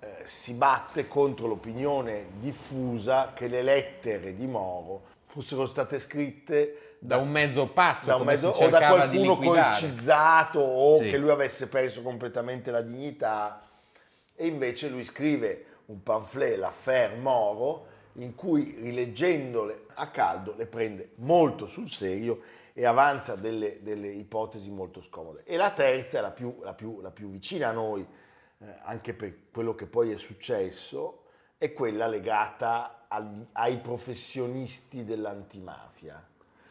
eh, 0.00 0.08
si 0.26 0.52
batte 0.54 1.06
contro 1.08 1.46
l'opinione 1.46 2.26
diffusa 2.40 3.30
che 3.34 3.46
le 3.48 3.62
lettere 3.62 4.34
di 4.34 4.46
Moro 4.46 5.02
fossero 5.26 5.64
state 5.64 5.98
scritte 6.00 6.96
Da 6.98 7.16
un 7.16 7.30
mezzo 7.30 7.68
pazzo, 7.68 8.06
da 8.06 8.16
un 8.16 8.24
mezzo- 8.26 8.48
o 8.50 8.68
da 8.68 8.86
qualcuno 8.88 9.38
coicizzato 9.38 10.58
o 10.60 10.98
Sì. 10.98 11.08
che 11.10 11.16
lui 11.16 11.30
avesse 11.30 11.68
perso 11.68 12.02
completamente 12.02 12.70
la 12.70 12.82
dignità 12.82 13.62
e 14.42 14.46
invece 14.48 14.88
lui 14.88 15.04
scrive 15.04 15.66
un 15.86 16.02
pamphlet, 16.02 16.58
l'affaire 16.58 17.14
Moro, 17.14 17.86
in 18.14 18.34
cui 18.34 18.76
rileggendole 18.76 19.84
a 19.94 20.08
caldo 20.08 20.56
le 20.56 20.66
prende 20.66 21.10
molto 21.18 21.68
sul 21.68 21.88
serio 21.88 22.40
e 22.72 22.84
avanza 22.84 23.36
delle, 23.36 23.78
delle 23.82 24.08
ipotesi 24.08 24.68
molto 24.68 25.00
scomode. 25.00 25.42
E 25.44 25.56
la 25.56 25.70
terza, 25.70 26.20
la 26.20 26.32
più, 26.32 26.58
la 26.60 26.74
più- 26.74 27.00
la 27.00 27.12
più 27.12 27.30
vicina 27.30 27.68
a 27.68 27.72
noi, 27.72 28.04
eh, 28.58 28.64
anche 28.80 29.14
per 29.14 29.32
quello 29.52 29.76
che 29.76 29.86
poi 29.86 30.10
è 30.10 30.16
successo, 30.16 31.26
è 31.56 31.72
quella 31.72 32.08
legata 32.08 33.04
agli- 33.06 33.46
ai 33.52 33.76
professionisti 33.76 35.04
dell'antimafia. 35.04 36.20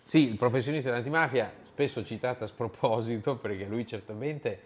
Sì, 0.04 0.28
il 0.28 0.36
professionista 0.36 0.90
dell'antimafia, 0.90 1.54
spesso 1.62 2.04
citata 2.04 2.44
a 2.44 2.48
sproposito, 2.48 3.38
perché 3.38 3.64
lui 3.64 3.88
certamente 3.88 4.60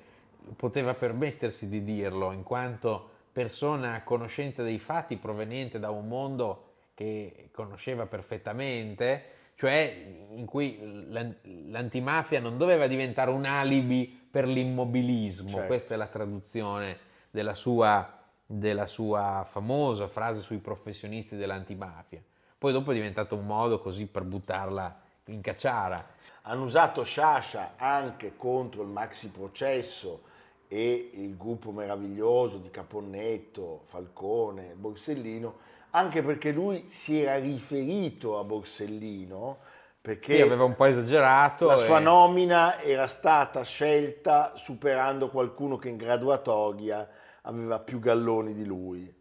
poteva 0.55 0.93
permettersi 0.93 1.67
di 1.67 1.83
dirlo, 1.83 2.31
in 2.31 2.43
quanto 2.43 3.09
persona 3.31 3.95
a 3.95 4.03
conoscenza 4.03 4.63
dei 4.63 4.79
fatti 4.79 5.17
proveniente 5.17 5.79
da 5.79 5.89
un 5.89 6.07
mondo 6.07 6.73
che 6.93 7.49
conosceva 7.51 8.05
perfettamente, 8.05 9.23
cioè 9.55 10.05
in 10.31 10.45
cui 10.45 10.79
l'an- 11.09 11.35
l'antimafia 11.67 12.39
non 12.39 12.57
doveva 12.57 12.87
diventare 12.87 13.31
un 13.31 13.45
alibi 13.45 14.05
per 14.29 14.47
l'immobilismo, 14.47 15.49
Certo. 15.49 15.65
questa 15.67 15.93
è 15.93 15.97
la 15.97 16.07
traduzione 16.07 16.97
della 17.29 17.55
sua, 17.55 18.17
della 18.45 18.85
sua 18.85 19.45
famosa 19.49 20.07
frase 20.07 20.41
sui 20.41 20.57
professionisti 20.59 21.35
dell'antimafia. 21.35 22.21
Poi 22.57 22.71
dopo 22.71 22.91
è 22.91 22.93
diventato 22.93 23.35
un 23.35 23.45
modo 23.45 23.79
così 23.79 24.05
per 24.07 24.23
buttarla 24.23 25.01
in 25.25 25.41
cacciara. 25.41 26.05
Hanno 26.43 26.63
usato 26.63 27.03
Sciascia 27.03 27.73
anche 27.75 28.37
contro 28.37 28.81
il 28.81 28.87
maxi 28.87 29.29
processo 29.29 30.33
e 30.67 31.11
il 31.13 31.37
gruppo 31.37 31.71
meraviglioso 31.71 32.57
di 32.57 32.69
Caponnetto, 32.69 33.81
Falcone, 33.85 34.73
Borsellino, 34.75 35.59
anche 35.91 36.21
perché 36.23 36.51
lui 36.51 36.89
si 36.89 37.19
era 37.21 37.37
riferito 37.37 38.37
a 38.39 38.43
Borsellino 38.43 39.57
perché 40.01 40.39
Sì, 40.39 40.41
aveva 40.41 40.63
un 40.65 40.75
po' 40.75 40.85
esagerato. 40.85 41.71
la 41.71 41.77
sua 41.77 41.99
e- 41.99 41.99
nomina 41.99 42.79
era 42.81 43.07
stata 43.07 43.63
scelta 43.63 44.53
superando 44.55 45.29
qualcuno 45.29 45.77
che 45.77 45.89
in 45.89 45.97
graduatoria 45.97 47.07
aveva 47.41 47.79
più 47.79 47.99
galloni 47.99 48.53
di 48.53 48.65
lui. 48.65 49.13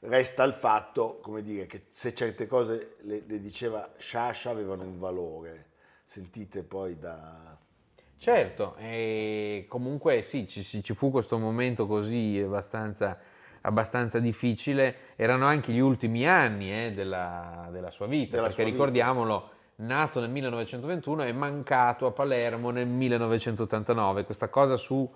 Resta 0.00 0.44
il 0.44 0.52
fatto, 0.52 1.18
come 1.22 1.42
dire, 1.42 1.66
che 1.66 1.86
se 1.90 2.14
certe 2.14 2.46
cose 2.46 2.96
le, 3.02 3.22
le 3.26 3.40
diceva 3.40 3.92
Sciascia 3.96 4.50
avevano 4.50 4.82
un 4.82 4.98
valore. 4.98 5.70
Sentite 6.06 6.62
poi 6.62 6.98
da... 6.98 7.56
Certo, 8.24 8.74
e 8.78 9.66
comunque 9.68 10.22
sì, 10.22 10.48
ci, 10.48 10.62
ci- 10.62 10.94
fu 10.94 11.10
questo 11.10 11.36
momento 11.36 11.86
così 11.86 12.40
abbastanza, 12.42 13.18
abbastanza 13.60 14.18
difficile, 14.18 14.94
erano 15.16 15.44
anche 15.44 15.72
gli 15.72 15.78
ultimi 15.78 16.26
anni 16.26 16.72
eh, 16.72 16.90
della, 16.90 17.68
della 17.70 17.90
sua 17.90 18.06
vita, 18.06 18.36
Della 18.36 18.44
perché 18.48 18.62
sua 18.62 18.64
vita. 18.64 18.76
ricordiamolo, 18.76 19.50
nato 19.76 20.20
nel 20.20 20.30
1921 20.30 21.24
e 21.24 21.32
mancato 21.34 22.06
a 22.06 22.12
Palermo 22.12 22.70
nel 22.70 22.86
1989. 22.86 24.24
Questa 24.24 24.48
cosa 24.48 24.78
su 24.78 25.06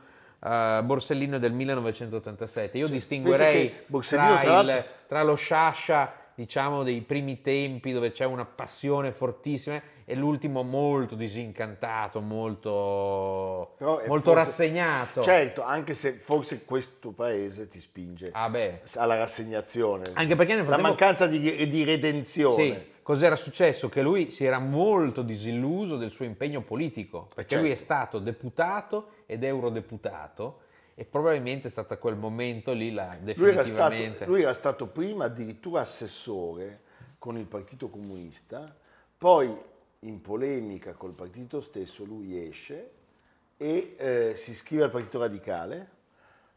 eh, 0.44 0.80
Borsellino 0.84 1.38
del 1.38 1.52
1987. 1.52 2.76
Io 2.76 2.88
distinguerei 2.88 3.70
che 3.70 3.84
Borsellino, 3.86 4.38
tra, 4.38 4.42
tra 4.42 4.60
il- 4.60 4.84
tra 5.06 5.22
lo 5.22 5.34
Sciascia, 5.34 6.12
diciamo, 6.34 6.82
dei 6.82 7.00
primi 7.00 7.40
tempi 7.40 7.90
dove 7.92 8.10
c'è 8.12 8.26
una 8.26 8.44
passione 8.44 9.12
fortissima 9.12 9.80
e 10.10 10.14
l'ultimo 10.14 10.62
molto 10.62 11.14
disincantato, 11.14 12.22
molto, 12.22 13.74
molto 13.78 14.06
forse- 14.06 14.32
rassegnato. 14.32 15.22
Certo, 15.22 15.62
anche 15.62 15.92
se 15.92 16.12
forse 16.12 16.64
questo 16.64 17.10
paese 17.10 17.68
ti 17.68 17.78
spinge 17.78 18.30
Ah 18.32 18.50
alla 18.94 19.18
rassegnazione. 19.18 20.10
Anche 20.14 20.34
perché 20.34 20.54
nel 20.54 20.62
La 20.62 20.76
frattempo- 20.76 20.88
mancanza 20.88 21.26
di, 21.26 21.68
di 21.68 21.84
redenzione. 21.84 22.64
Sì, 22.64 22.92
cos'era 23.02 23.36
successo? 23.36 23.90
Che 23.90 24.00
lui 24.00 24.30
si 24.30 24.46
era 24.46 24.58
molto 24.58 25.20
disilluso 25.20 25.98
del 25.98 26.10
suo 26.10 26.24
impegno 26.24 26.62
politico, 26.62 27.28
perché 27.34 27.50
Certo. 27.50 27.64
lui 27.64 27.74
è 27.74 27.76
stato 27.76 28.18
deputato 28.18 29.08
ed 29.26 29.44
eurodeputato 29.44 30.60
e 30.94 31.04
probabilmente 31.04 31.68
è 31.68 31.70
stato 31.70 31.92
a 31.92 31.98
quel 31.98 32.16
momento 32.16 32.72
lì 32.72 32.92
la 32.92 33.14
Lui 33.20 33.50
era, 33.50 33.62
stato, 33.62 33.90
definitivamente. 33.90 34.24
lui 34.24 34.40
era 34.40 34.54
stato 34.54 34.86
prima 34.86 35.26
addirittura 35.26 35.82
assessore 35.82 36.80
con 37.18 37.36
il 37.36 37.44
Partito 37.44 37.90
Comunista, 37.90 38.64
poi 39.18 39.54
in 40.00 40.20
polemica 40.20 40.92
col 40.92 41.12
partito 41.12 41.60
stesso 41.60 42.04
lui 42.04 42.38
esce 42.48 42.90
e 43.56 43.96
eh, 43.98 44.36
si 44.36 44.52
iscrive 44.52 44.84
al 44.84 44.90
Partito 44.90 45.18
Radicale. 45.18 45.96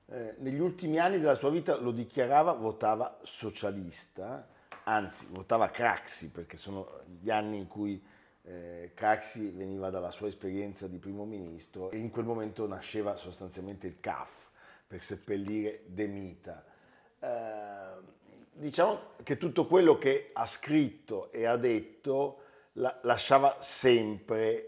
Eh, 0.05 0.35
negli 0.39 0.59
ultimi 0.59 0.99
anni 0.99 1.19
della 1.19 1.35
sua 1.35 1.49
vita 1.49 1.75
lo 1.77 1.91
dichiarava, 1.91 2.51
votava 2.53 3.19
socialista, 3.23 4.47
anzi 4.83 5.25
votava 5.29 5.69
Craxi 5.69 6.29
perché 6.29 6.57
sono 6.57 7.01
gli 7.19 7.31
anni 7.31 7.57
in 7.57 7.67
cui 7.67 8.03
eh, 8.43 8.91
Craxi 8.93 9.49
veniva 9.49 9.89
dalla 9.89 10.11
sua 10.11 10.27
esperienza 10.27 10.87
di 10.87 10.97
primo 10.97 11.25
ministro 11.25 11.89
e 11.89 11.97
in 11.97 12.11
quel 12.11 12.25
momento 12.25 12.67
nasceva 12.67 13.15
sostanzialmente 13.15 13.87
il 13.87 13.99
CAF 13.99 14.47
per 14.85 15.01
seppellire 15.01 15.83
De 15.85 16.07
Mita. 16.07 16.63
Eh, 17.19 18.19
diciamo 18.51 18.99
che 19.23 19.37
tutto 19.37 19.65
quello 19.65 19.97
che 19.97 20.29
ha 20.33 20.45
scritto 20.45 21.31
e 21.31 21.45
ha 21.45 21.55
detto 21.55 22.41
la- 22.73 22.99
lasciava 23.03 23.57
sempre 23.59 24.67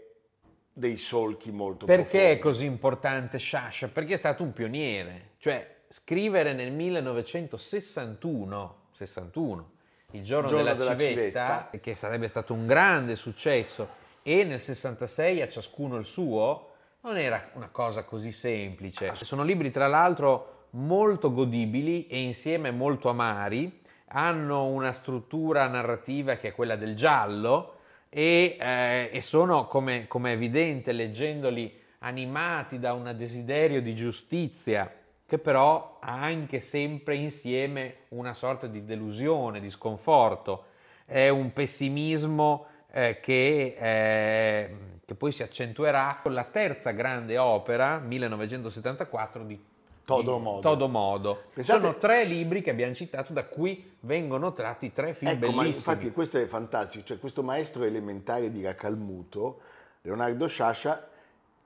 dei 0.72 0.96
solchi 0.96 1.52
molto 1.52 1.86
Perché 1.86 2.02
è 2.02 2.08
profondi. 2.38 2.40
così 2.40 2.64
importante 2.66 3.38
Sciascia? 3.38 3.88
Perché 3.88 4.14
è 4.14 4.16
stato 4.16 4.42
un 4.42 4.52
pioniere, 4.52 5.32
cioè 5.38 5.82
scrivere 5.88 6.52
nel 6.52 6.72
1961, 6.72 8.76
61, 8.92 9.70
il 10.12 10.22
giorno, 10.22 10.48
Giorno 10.48 10.64
della, 10.64 10.76
della 10.76 10.96
civetta, 10.96 11.68
civetta. 11.70 11.78
che 11.80 11.94
sarebbe 11.94 12.28
stato 12.28 12.52
un 12.52 12.66
grande 12.66 13.16
successo, 13.16 13.88
e 14.22 14.44
nel 14.44 14.60
66 14.60 15.42
a 15.42 15.48
ciascuno 15.48 15.96
il 15.96 16.04
suo, 16.04 16.70
non 17.02 17.18
era 17.18 17.50
una 17.54 17.68
cosa 17.68 18.04
così 18.04 18.32
semplice. 18.32 19.14
Sono 19.14 19.44
libri 19.44 19.70
tra 19.70 19.86
l'altro 19.86 20.66
molto 20.70 21.32
godibili 21.32 22.06
e 22.06 22.20
insieme 22.20 22.70
molto 22.70 23.08
amari, 23.08 23.82
hanno 24.08 24.66
una 24.66 24.92
struttura 24.92 25.66
narrativa 25.68 26.36
che 26.36 26.48
è 26.48 26.54
quella 26.54 26.76
del 26.76 26.96
giallo 26.96 27.73
e, 28.16 28.56
eh, 28.60 29.10
e 29.12 29.20
sono, 29.20 29.66
come, 29.66 30.06
come 30.06 30.30
evidente, 30.30 30.92
leggendoli 30.92 31.82
animati 31.98 32.78
da 32.78 32.92
un 32.92 33.12
desiderio 33.16 33.82
di 33.82 33.92
giustizia 33.92 34.88
che 35.26 35.38
però 35.38 35.98
ha 36.00 36.22
anche 36.22 36.60
sempre 36.60 37.16
insieme 37.16 37.96
una 38.10 38.32
sorta 38.32 38.68
di 38.68 38.84
delusione, 38.84 39.58
di 39.58 39.68
sconforto. 39.68 40.66
È 41.04 41.28
un 41.28 41.52
pessimismo 41.52 42.66
eh, 42.92 43.18
che, 43.18 43.76
eh, 43.76 44.76
che 45.04 45.14
poi 45.16 45.32
si 45.32 45.42
accentuerà 45.42 46.20
con 46.22 46.34
la 46.34 46.44
terza 46.44 46.92
grande 46.92 47.36
opera, 47.36 47.98
1974, 47.98 49.42
di 49.42 49.60
Todo 50.04 50.38
Modo. 50.38 50.60
Todo 50.60 50.88
Modo. 50.88 51.42
Pensate- 51.54 51.80
Sono 51.80 51.96
tre 51.96 52.24
libri 52.24 52.60
che 52.62 52.70
abbiamo 52.70 52.94
citato 52.94 53.32
da 53.32 53.46
cui 53.46 53.92
vengono 54.00 54.52
tratti 54.52 54.92
tre 54.92 55.14
film 55.14 55.30
Ecco, 55.30 55.40
bellissimi. 55.40 55.68
infatti 55.68 56.10
questo 56.12 56.38
è 56.38 56.46
fantastico, 56.46 57.04
cioè 57.04 57.18
questo 57.18 57.42
maestro 57.42 57.84
elementare 57.84 58.50
di 58.52 58.62
Racalmuto, 58.62 59.60
Leonardo 60.02 60.46
Sciascia, 60.46 61.08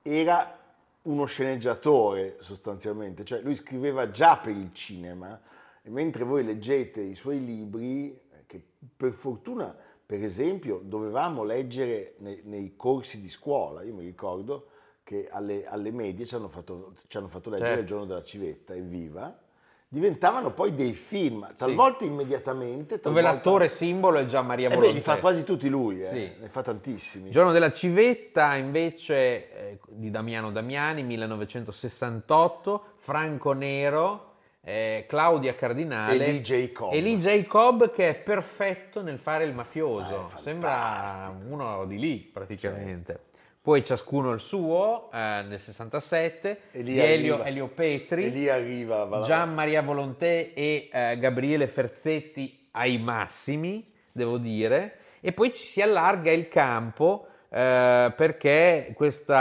era 0.03 0.57
uno 1.03 1.25
sceneggiatore 1.25 2.37
sostanzialmente, 2.41 3.25
cioè 3.25 3.41
lui 3.41 3.55
scriveva 3.55 4.11
già 4.11 4.37
per 4.37 4.55
il 4.55 4.71
cinema 4.73 5.41
e 5.83 5.91
mentre 5.91 6.25
voi 6.25 6.45
leggete 6.45 7.01
i 7.01 7.15
suoi 7.15 7.45
libri, 7.45 8.11
eh, 8.11 8.45
che 8.47 8.63
per 8.97 9.13
fortuna, 9.13 9.75
per 10.07 10.23
esempio, 10.23 10.81
dovevamo 10.85 11.43
leggere 11.43 12.15
nei, 12.19 12.41
nei 12.45 12.75
corsi 12.77 13.21
di 13.21 13.29
scuola, 13.29 13.83
io 13.83 13.95
mi 13.95 14.05
ricordo 14.05 14.67
che 15.09 15.27
alle, 15.31 15.65
alle 15.67 15.91
medie 15.91 16.27
ci 16.27 16.35
hanno 16.35 16.49
fatto, 16.49 16.93
ci 17.07 17.17
hanno 17.17 17.29
fatto 17.29 17.49
leggere 17.49 17.69
Certo. 17.69 17.81
Il 17.83 17.87
giorno 17.89 18.05
della 18.05 18.23
civetta, 18.23 18.75
Evviva, 18.75 19.35
diventavano 19.89 20.51
poi 20.53 20.75
dei 20.75 20.93
film, 20.93 21.49
talvolta 21.57 22.05
immediatamente, 22.05 22.97
dove 22.97 23.01
talvolta- 23.01 23.33
l'attore 23.33 23.69
simbolo 23.71 24.19
è 24.19 24.27
Gian 24.27 24.45
Maria 24.45 24.67
eh 24.67 24.69
beh, 24.69 24.75
Volonté. 24.75 24.99
li 24.99 25.03
fa 25.03 25.17
quasi 25.17 25.45
tutti 25.45 25.67
lui, 25.71 26.03
eh. 26.03 26.05
Sì. 26.05 26.31
ne 26.41 26.49
fa 26.51 26.61
tantissimi. 26.61 27.29
Il 27.29 27.33
giorno 27.33 27.53
della 27.53 27.73
civetta 27.73 28.55
invece 28.57 29.15
eh, 29.17 29.79
di 29.89 30.11
Damiano 30.11 30.51
Damiani 30.51 31.03
1968, 31.05 32.83
Franco 32.97 33.53
Nero, 33.53 34.33
eh, 34.61 35.07
Claudia 35.09 35.55
Cardinale 35.55 36.17
E 36.17 36.19
Lee 36.19 36.41
Jacob. 36.43 36.93
e 36.93 37.01
Lee 37.01 37.17
Jacob 37.17 37.91
che 37.93 38.11
è 38.11 38.15
perfetto 38.15 39.01
nel 39.01 39.19
fare 39.19 39.45
il 39.45 39.55
mafioso, 39.55 40.29
Ah, 40.35 40.39
sembra 40.39 41.35
uno 41.49 41.87
di 41.87 41.99
lì 41.99 42.17
praticamente. 42.19 43.21
Poi 43.69 43.85
ciascuno 43.85 44.31
il 44.31 44.41
suo 44.41 45.11
eh, 45.13 45.45
nel 45.47 45.61
67, 45.61 46.61
E 46.73 46.81
lì 46.81 46.93
di 46.93 47.01
Elio, 47.01 47.43
Elio 47.43 47.69
Petri, 47.69 48.25
E 48.25 48.29
lì 48.29 48.49
arriva 48.49 49.05
va- 49.05 49.21
Gian 49.21 49.53
Maria 49.53 49.83
Volonté 49.83 50.55
e 50.55 50.89
eh, 50.91 51.19
Gabriele 51.19 51.69
Ferzetti 51.69 52.71
ai 52.71 52.97
massimi, 52.97 53.93
devo 54.11 54.39
dire, 54.39 54.97
e 55.21 55.35
poi 55.35 55.51
ci 55.53 55.59
si 55.59 55.83
allarga 55.83 56.31
il 56.31 56.49
campo 56.49 57.27
eh, 57.51 58.11
perché 58.17 58.91
questo 58.95 59.35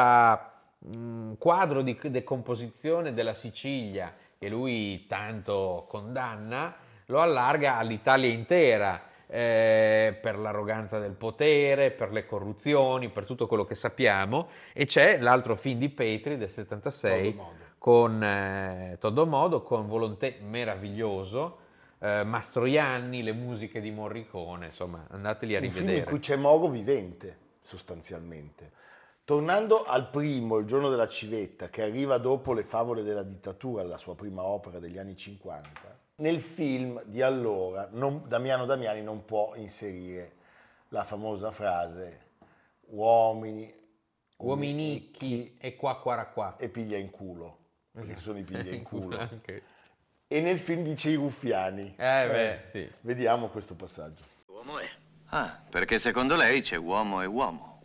quadro 1.37 1.81
di 1.81 1.97
decomposizione 2.09 3.13
della 3.13 3.33
Sicilia 3.33 4.13
che 4.37 4.49
lui 4.49 5.05
tanto 5.07 5.85
condanna 5.87 6.75
lo 7.05 7.21
allarga 7.21 7.77
all'Italia 7.77 8.29
intera. 8.29 9.03
Eh, 9.27 10.17
per 10.19 10.37
l'arroganza 10.37 10.99
del 10.99 11.11
potere, 11.11 11.91
per 11.91 12.11
le 12.11 12.25
corruzioni, 12.25 13.09
per 13.09 13.25
tutto 13.25 13.45
quello 13.45 13.65
che 13.65 13.75
sappiamo, 13.75 14.49
e 14.73 14.85
c'è 14.85 15.19
l'altro 15.19 15.55
film 15.55 15.79
di 15.79 15.89
Petri 15.89 16.37
del 16.37 16.49
76 16.49 17.31
Todo 17.31 17.43
Modo. 17.43 17.63
con 17.77 18.23
eh, 18.23 18.97
Todo 18.99 19.25
Modo, 19.25 19.61
con 19.61 19.87
Volonté 19.87 20.37
meraviglioso, 20.41 21.59
eh, 21.99 22.23
Mastroianni, 22.23 23.21
le 23.21 23.33
musiche 23.33 23.81
di 23.81 23.91
Morricone, 23.91 24.67
insomma, 24.67 25.05
andateli 25.09 25.55
a 25.55 25.59
un 25.59 25.65
film 25.65 25.75
in 25.77 25.85
rivedere. 25.87 26.09
cui 26.09 26.19
c'è 26.19 26.35
Moro 26.35 26.67
vivente, 26.67 27.37
sostanzialmente. 27.61 28.71
Tornando 29.25 29.83
al 29.83 30.09
primo, 30.09 30.57
Il 30.57 30.65
giorno 30.65 30.87
della 30.89 31.07
civetta, 31.07 31.69
che 31.69 31.81
arriva 31.81 32.17
dopo 32.17 32.53
Le 32.53 32.63
favole 32.63 33.03
della 33.03 33.23
dittatura, 33.23 33.83
la 33.83 33.97
sua 33.97 34.15
prima 34.15 34.43
opera 34.43 34.79
degli 34.79 34.97
anni 34.97 35.17
50, 35.17 35.99
nel 36.19 36.41
film 36.41 37.01
di 37.05 37.21
allora 37.21 37.87
non- 37.91 38.23
Damiano 38.27 38.65
Damiani 38.65 39.03
non 39.03 39.23
può 39.25 39.53
inserire 39.55 40.33
la 40.89 41.03
famosa 41.03 41.51
frase 41.51 42.25
uomini, 42.89 43.73
Uominicchi 44.37 45.57
e 45.59 45.75
qua 45.75 45.99
qua 45.99 46.15
ra 46.15 46.25
qua. 46.27 46.55
e 46.57 46.69
piglia 46.69 46.95
in 46.97 47.09
culo, 47.09 47.57
perché 47.91 48.17
sono 48.17 48.37
i 48.37 48.43
piglia 48.43 48.71
in 48.71 48.83
culo. 48.83 49.17
Anche. 49.17 49.63
E 50.27 50.41
nel 50.41 50.59
film 50.59 50.83
dice 50.83 51.09
i 51.09 51.15
ruffiani. 51.15 51.93
Eh 51.97 52.27
beh, 52.29 52.61
sì. 52.69 52.91
Vediamo 53.01 53.49
questo 53.49 53.73
passaggio. 53.75 54.23
Uomo 54.47 54.77
è. 54.79 54.87
Ah, 55.29 55.59
perché 55.69 55.97
secondo 55.99 56.35
lei 56.35 56.61
c'è 56.61 56.75
uomo 56.75 57.21
e 57.21 57.25
uomo. 57.25 57.81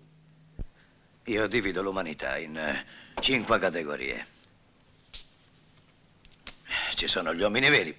Io 1.24 1.46
divido 1.46 1.82
l'umanità 1.82 2.36
in 2.38 2.56
eh, 2.56 2.84
cinque 3.20 3.58
categorie. 3.58 4.26
Ci 6.94 7.06
sono 7.08 7.32
gli 7.34 7.40
uomini 7.40 7.68
veri, 7.70 7.96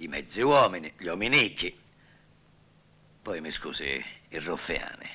i 0.00 0.08
mezzi 0.08 0.40
uomini, 0.40 0.92
gli 0.96 1.06
uominicchi, 1.06 1.78
poi 3.22 3.40
mi 3.40 3.50
scusi, 3.50 4.02
i 4.28 4.38
ruffiani. 4.38 5.08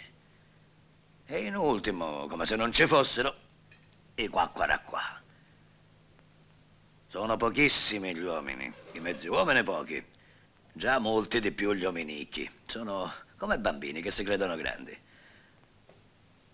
E 1.25 1.37
in 1.39 1.55
ultimo, 1.55 2.27
come 2.27 2.45
se 2.45 2.55
non 2.55 2.71
ci 2.71 2.85
fossero, 2.85 3.35
i 4.15 4.27
qua. 4.27 5.21
Sono 7.07 7.37
pochissimi 7.37 8.15
gli 8.15 8.21
uomini, 8.21 8.71
i 8.91 8.99
mezzi 8.99 9.27
uomini 9.27 9.63
pochi. 9.63 10.03
Già 10.71 10.99
molti 10.99 11.39
di 11.39 11.51
più 11.51 11.73
gli 11.73 11.83
uominicchi. 11.83 12.49
Sono 12.65 13.11
come 13.37 13.57
bambini 13.57 14.01
che 14.01 14.11
si 14.11 14.23
credono 14.23 14.55
grandi. 14.55 14.95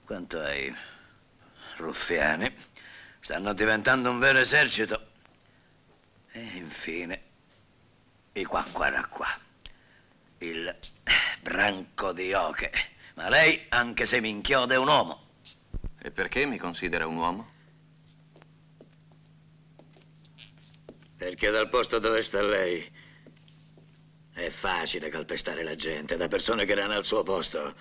Quanto 0.06 0.39
ai 0.39 0.74
ruffiani, 1.78 2.54
stanno 3.20 3.54
diventando 3.54 4.10
un 4.10 4.20
vero 4.20 4.39
esercito. 4.39 5.10
E 6.32 6.39
infine, 6.39 7.31
i 8.34 8.46
qua 8.46 8.65
qua 8.72 9.08
qua. 9.08 9.28
Il 10.39 10.76
branco 11.41 12.13
di 12.13 12.34
oche, 12.34 12.72
Ma 13.15 13.30
lei, 13.30 13.65
anche 13.70 14.06
se 14.06 14.22
mi 14.22 14.30
inchioda, 14.30 14.74
è 14.74 14.78
un 14.78 14.88
uomo. 14.88 15.30
E 16.02 16.12
perché 16.12 16.46
mi 16.46 16.58
considera 16.58 17.06
un 17.06 17.17
uomo? 17.17 17.52
Perché 21.17 21.52
dal 21.52 21.70
posto 21.70 22.00
dove 22.00 22.24
sta 22.24 22.41
lei 22.41 22.89
è 24.34 24.50
facile 24.50 25.10
calpestare 25.10 25.62
la 25.62 25.76
gente. 25.76 26.17
Da 26.17 26.28
persone 26.28 26.65
che 26.65 26.72
erano 26.72 26.94
al 26.94 27.06
suo 27.06 27.22
posto, 27.22 27.76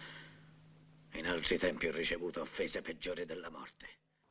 in 1.13 1.27
altri 1.27 1.57
tempi 1.57 1.87
ho 1.87 1.93
ricevuto 1.93 2.43
offese 2.43 2.83
peggiori 2.83 3.25
della 3.25 3.49
morte. 3.49 3.89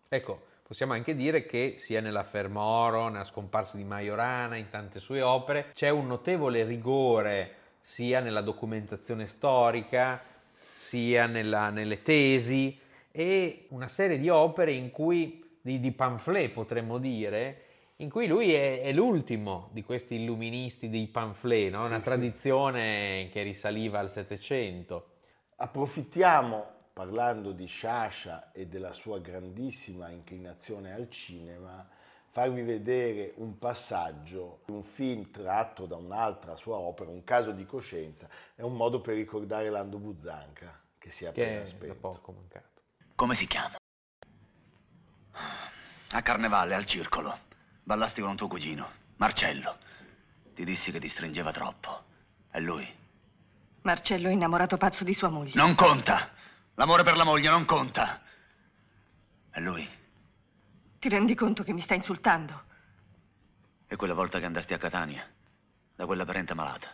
Ecco, 0.09 0.47
possiamo 0.69 0.93
anche 0.93 1.15
dire 1.15 1.47
che 1.47 1.77
sia 1.79 1.99
nella 1.99 2.23
Fermoro, 2.23 3.07
nella 3.07 3.23
scomparsa 3.23 3.75
di 3.75 3.83
Majorana, 3.83 4.55
in 4.55 4.69
tante 4.69 4.99
sue 4.99 5.23
opere, 5.23 5.71
c'è 5.73 5.89
un 5.89 6.05
notevole 6.05 6.63
rigore 6.63 7.55
sia 7.81 8.19
nella 8.19 8.41
documentazione 8.41 9.25
storica, 9.25 10.21
sia 10.77 11.25
nella- 11.25 11.71
nelle 11.71 12.03
tesi 12.03 12.79
e 13.11 13.65
una 13.69 13.87
serie 13.87 14.19
di 14.19 14.29
opere 14.29 14.71
in 14.71 14.91
cui, 14.91 15.43
di, 15.59 15.79
di 15.79 15.91
pamphlet 15.91 16.51
potremmo 16.51 16.99
dire, 16.99 17.63
in 17.95 18.11
cui 18.11 18.27
lui 18.27 18.53
è, 18.53 18.81
è 18.81 18.91
l'ultimo 18.91 19.69
di 19.71 19.81
questi 19.81 20.21
illuministi 20.21 20.87
dei 20.87 21.07
pamphlet, 21.07 21.71
no? 21.71 21.83
una 21.83 21.95
sì. 21.95 22.03
tradizione 22.03 23.27
che 23.31 23.41
risaliva 23.41 23.97
al 23.97 24.11
Settecento. 24.11 25.13
Approfittiamo, 25.55 26.65
parlando 26.99 27.53
di 27.53 27.65
Sciascia 27.65 28.51
e 28.51 28.67
della 28.67 28.91
sua 28.91 29.19
grandissima 29.19 30.09
inclinazione 30.09 30.91
al 30.91 31.09
cinema, 31.09 31.87
farvi 32.25 32.61
vedere 32.61 33.31
un 33.37 33.57
passaggio 33.57 34.63
di 34.65 34.73
un 34.73 34.83
film 34.83 35.31
tratto 35.31 35.85
da 35.85 35.95
un'altra 35.95 36.57
sua 36.57 36.75
opera, 36.75 37.09
Un 37.09 37.23
caso 37.23 37.51
di 37.51 37.65
coscienza, 37.65 38.27
è 38.53 38.63
un 38.63 38.75
modo 38.75 38.99
per 38.99 39.15
ricordare 39.15 39.69
Lando 39.69 39.97
Buzzanca, 39.97 40.77
che 40.97 41.09
si 41.09 41.23
è 41.23 41.31
che 41.31 41.41
appena 41.41 41.59
è 41.59 41.63
da 41.63 41.67
spento. 41.67 41.95
poco 41.95 42.31
mancato. 42.33 42.81
Come 43.15 43.33
si 43.33 43.47
chiama? 43.47 43.77
A 46.11 46.21
Carnevale, 46.21 46.75
al 46.75 46.85
circolo. 46.85 47.33
Ballasti 47.81 48.19
con 48.19 48.31
un 48.31 48.35
tuo 48.35 48.49
cugino, 48.49 48.85
Marcello. 49.15 49.77
Ti 50.53 50.65
dissi 50.65 50.91
che 50.91 50.99
ti 50.99 51.07
stringeva 51.07 51.53
troppo. 51.53 52.03
E 52.51 52.59
lui? 52.59 52.85
Marcello 53.83 54.27
è 54.27 54.33
innamorato 54.33 54.75
pazzo 54.75 55.05
di 55.05 55.13
sua 55.13 55.29
moglie. 55.29 55.53
Non 55.55 55.75
conta! 55.75 56.35
L'amore 56.79 57.03
per 57.03 57.17
la 57.17 57.25
moglie 57.25 57.49
non 57.49 57.65
conta! 57.65 58.21
E 59.51 59.59
lui? 59.59 59.85
Ti 60.97 61.09
rendi 61.09 61.35
conto 61.35 61.61
che 61.61 61.73
mi 61.73 61.81
sta 61.81 61.93
insultando? 61.93 62.63
E 63.85 63.97
quella 63.97 64.13
volta 64.13 64.39
che 64.39 64.45
andasti 64.45 64.73
a 64.73 64.77
Catania, 64.77 65.29
da 65.93 66.05
quella 66.05 66.23
parente 66.23 66.53
malata, 66.53 66.87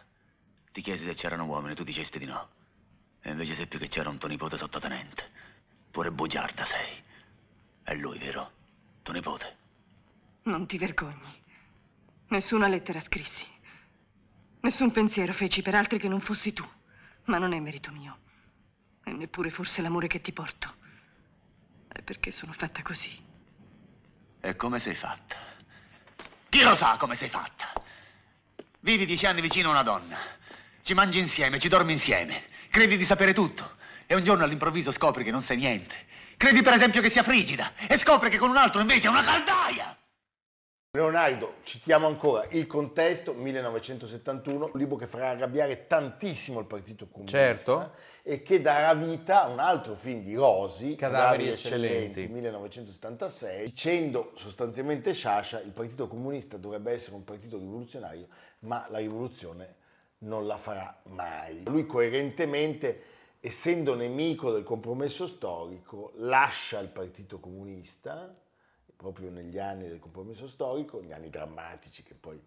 ti 0.71 0.81
chiesi 0.81 1.05
se 1.05 1.13
c'erano 1.13 1.45
uomini 1.45 1.73
e 1.73 1.75
tu 1.75 1.83
dicesti 1.83 2.17
di 2.17 2.25
no. 2.25 2.49
E 3.21 3.29
invece 3.29 3.53
seppi 3.53 3.77
che 3.77 3.87
c'era 3.87 4.09
un 4.09 4.17
tuo 4.17 4.27
nipote 4.27 4.57
sottotenente. 4.57 5.29
Pure 5.91 6.09
bugiarda 6.09 6.65
sei. 6.65 7.03
È 7.83 7.93
lui, 7.93 8.17
vero? 8.17 8.51
Tuo 9.03 9.13
nipote. 9.13 9.57
Non 10.45 10.65
ti 10.65 10.79
vergogni. 10.79 11.43
Nessuna 12.29 12.67
lettera 12.67 12.99
scrissi. 12.99 13.45
Nessun 14.61 14.91
pensiero 14.91 15.31
feci 15.31 15.61
per 15.61 15.75
altri 15.75 15.99
che 15.99 16.07
non 16.07 16.21
fossi 16.21 16.53
tu. 16.53 16.67
Ma 17.25 17.37
non 17.37 17.53
è 17.53 17.59
merito 17.59 17.91
mio. 17.91 18.23
E 19.07 19.11
neppure 19.11 19.51
forse 19.51 19.83
l'amore 19.83 20.07
che 20.07 20.19
ti 20.19 20.33
porto. 20.33 20.73
È 21.87 22.01
perché 22.01 22.31
sono 22.31 22.53
fatta 22.53 22.81
così. 22.81 23.23
E 24.41 24.55
come 24.55 24.79
sei 24.79 24.95
fatta? 24.95 25.35
Chi 26.49 26.63
lo 26.63 26.75
sa 26.75 26.97
come 26.97 27.15
sei 27.15 27.29
fatta? 27.29 27.71
Vivi 28.79 29.05
dieci 29.05 29.27
anni 29.27 29.41
vicino 29.41 29.69
a 29.69 29.71
una 29.73 29.83
donna. 29.83 30.17
Ci 30.81 30.93
mangi 30.95 31.19
insieme, 31.19 31.59
ci 31.59 31.69
dormi 31.69 31.91
insieme. 31.91 32.45
Credi 32.71 32.97
di 32.97 33.05
sapere 33.05 33.33
tutto. 33.33 33.77
E 34.07 34.15
un 34.15 34.23
giorno 34.23 34.43
all'improvviso 34.43 34.91
scopri 34.91 35.23
che 35.23 35.31
non 35.31 35.43
sai 35.43 35.57
niente. 35.57 35.95
Credi 36.37 36.63
per 36.63 36.73
esempio 36.73 37.01
che 37.01 37.09
sia 37.09 37.23
frigida. 37.23 37.73
E 37.87 37.97
scopri 37.99 38.29
che 38.29 38.37
con 38.37 38.49
un 38.49 38.57
altro 38.57 38.81
invece 38.81 39.07
è 39.07 39.11
una 39.11 39.23
caldaia. 39.23 39.97
Leonardo, 40.95 41.57
citiamo 41.63 42.07
ancora 42.07 42.47
Il 42.51 42.67
contesto, 42.67 43.33
1971, 43.33 44.69
un 44.73 44.79
libro 44.79 44.95
che 44.95 45.07
farà 45.07 45.29
arrabbiare 45.29 45.87
tantissimo 45.87 46.59
il 46.59 46.65
Partito 46.65 47.07
Comunista 47.07 47.37
Certo. 47.37 47.95
E 48.27 48.41
che 48.41 48.59
darà 48.59 48.95
vita 48.95 49.43
a 49.43 49.49
un 49.49 49.59
altro 49.59 49.93
film 49.93 50.23
di 50.23 50.33
Rosi, 50.33 50.95
Cadaveri 50.95 51.49
Eccellenti, 51.49 52.21
Eccellenti. 52.21 52.33
1976, 52.33 53.65
dicendo 53.65 54.31
sostanzialmente 54.33 55.13
Sciascia, 55.13 55.61
il 55.61 55.69
Partito 55.69 56.07
Comunista 56.07 56.57
dovrebbe 56.57 56.91
essere 56.91 57.17
un 57.17 57.23
partito 57.23 57.59
rivoluzionario, 57.59 58.27
ma 58.61 58.87
la 58.89 58.97
rivoluzione 58.97 59.75
non 60.19 60.47
la 60.47 60.57
farà 60.57 61.01
mai. 61.09 61.61
Lui 61.65 61.85
coerentemente, 61.85 63.03
essendo 63.41 63.93
nemico 63.93 64.49
del 64.51 64.63
compromesso 64.63 65.27
storico, 65.27 66.13
lascia 66.15 66.79
il 66.79 66.87
Partito 66.89 67.39
Comunista, 67.39 68.35
proprio 68.95 69.29
negli 69.29 69.59
anni 69.59 69.87
del 69.87 69.99
compromesso 69.99 70.47
storico, 70.47 70.99
gli 70.99 71.11
anni 71.11 71.29
drammatici 71.29 72.01
che 72.01 72.15
poi 72.15 72.43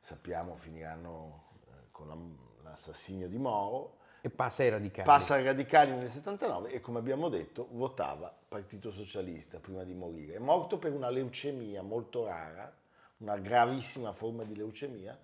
sappiamo 0.00 0.56
finiranno 0.56 1.44
eh, 1.68 1.70
con 1.92 2.08
la- 2.08 2.70
l'assassinio 2.70 3.28
di 3.28 3.38
Moro, 3.38 4.00
E 4.24 4.30
passa 4.30 4.62
ai 4.62 4.70
radicali. 4.70 5.04
passa 5.04 5.34
ai 5.34 5.42
radicali 5.42 5.90
nel 5.90 6.08
79 6.08 6.70
e 6.70 6.80
come 6.80 7.00
abbiamo 7.00 7.28
detto 7.28 7.66
votava 7.72 8.32
Partito 8.48 8.92
Socialista 8.92 9.58
prima 9.58 9.82
di 9.82 9.94
morire. 9.94 10.34
È 10.34 10.38
morto 10.38 10.78
per 10.78 10.92
una 10.92 11.10
leucemia 11.10 11.82
molto 11.82 12.24
rara, 12.24 12.72
una 13.18 13.36
gravissima 13.38 14.12
forma 14.12 14.44
di 14.44 14.54
leucemia, 14.54 15.18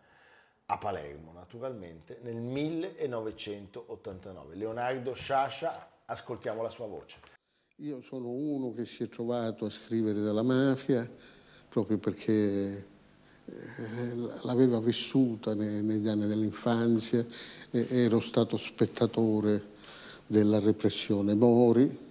a 0.67 0.79
Palermo 0.79 1.31
naturalmente, 1.33 2.19
nel 2.23 2.35
1989. 2.35 4.57
Leonardo 4.57 5.15
Sciascia, 5.15 5.91
ascoltiamo 6.05 6.61
la 6.61 6.71
sua 6.71 6.89
voce. 6.89 7.19
Io 7.77 8.03
sono 8.03 8.31
uno 8.31 8.75
che 8.75 8.85
si 8.85 9.05
è 9.05 9.09
trovato 9.09 9.67
a 9.67 9.71
scrivere 9.71 10.21
della 10.21 10.43
mafia 10.43 11.09
proprio 11.69 11.99
perché 11.99 12.97
l'aveva 14.43 14.81
vissuta 14.81 15.55
ne- 15.55 15.81
negli 15.81 16.09
anni 16.09 16.27
dell'infanzia, 16.27 17.25
ero 17.71 18.21
stato 18.21 18.57
spettatore 18.57 19.77
della 20.27 20.59
repressione 20.59 21.35
Mori, 21.35 22.07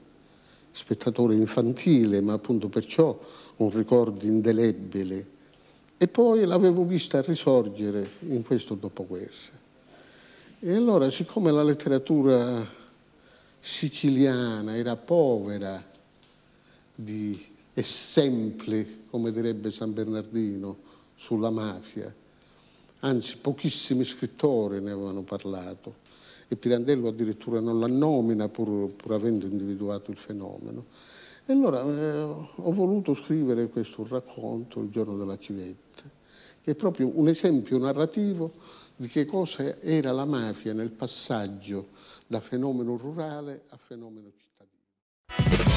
spettatore 0.72 1.36
infantile, 1.36 2.22
ma 2.22 2.34
appunto 2.34 2.68
perciò 2.70 3.20
un 3.58 3.70
ricordo 3.72 4.26
indelebile. 4.26 5.36
E 5.98 6.08
poi 6.08 6.46
l'avevo 6.46 6.84
vista 6.84 7.22
risorgere 7.22 8.12
in 8.22 8.44
questo 8.44 8.76
dopoguerra. 8.76 9.66
E 10.60 10.74
allora, 10.74 11.10
siccome 11.10 11.52
la 11.52 11.64
letteratura 11.64 12.66
siciliana 13.60 14.76
era 14.76 14.96
povera 14.96 15.84
di 16.94 17.56
esempi, 17.74 19.06
come 19.10 19.32
direbbe 19.32 19.72
San 19.72 19.94
Bernardino, 19.94 20.86
sulla 21.18 21.50
mafia, 21.50 22.14
anzi 23.00 23.38
pochissimi 23.38 24.06
scrittori 24.06 24.82
ne 24.82 24.92
avevano 24.92 25.24
parlato 25.24 26.06
e 26.48 26.56
Pirandello 26.56 27.10
addirittura 27.10 27.60
non 27.60 27.80
la 27.80 27.88
nomina 27.88 28.48
pur, 28.48 28.92
pur 28.92 29.14
avendo 29.14 29.46
individuato 29.46 30.12
il 30.12 30.18
fenomeno. 30.18 30.86
E 31.46 31.54
allora 31.54 31.82
eh, 31.82 32.22
ho 32.22 32.72
voluto 32.72 33.14
scrivere 33.14 33.68
questo 33.68 34.06
racconto, 34.08 34.80
Il 34.80 34.90
giorno 34.90 35.18
della 35.18 35.38
civetta, 35.38 36.04
che 36.62 36.72
è 36.72 36.76
proprio 36.76 37.12
un 37.18 37.28
esempio 37.28 37.78
narrativo 37.78 38.54
di 38.96 39.08
che 39.08 39.26
cosa 39.26 39.80
era 39.80 40.12
la 40.12 40.26
mafia 40.26 40.74
nel 40.74 40.90
passaggio 40.90 41.90
da 42.26 42.40
fenomeno 42.40 42.98
rurale 42.98 43.64
a 43.70 43.78
fenomeno 43.78 44.32
cittadino. 44.36 45.77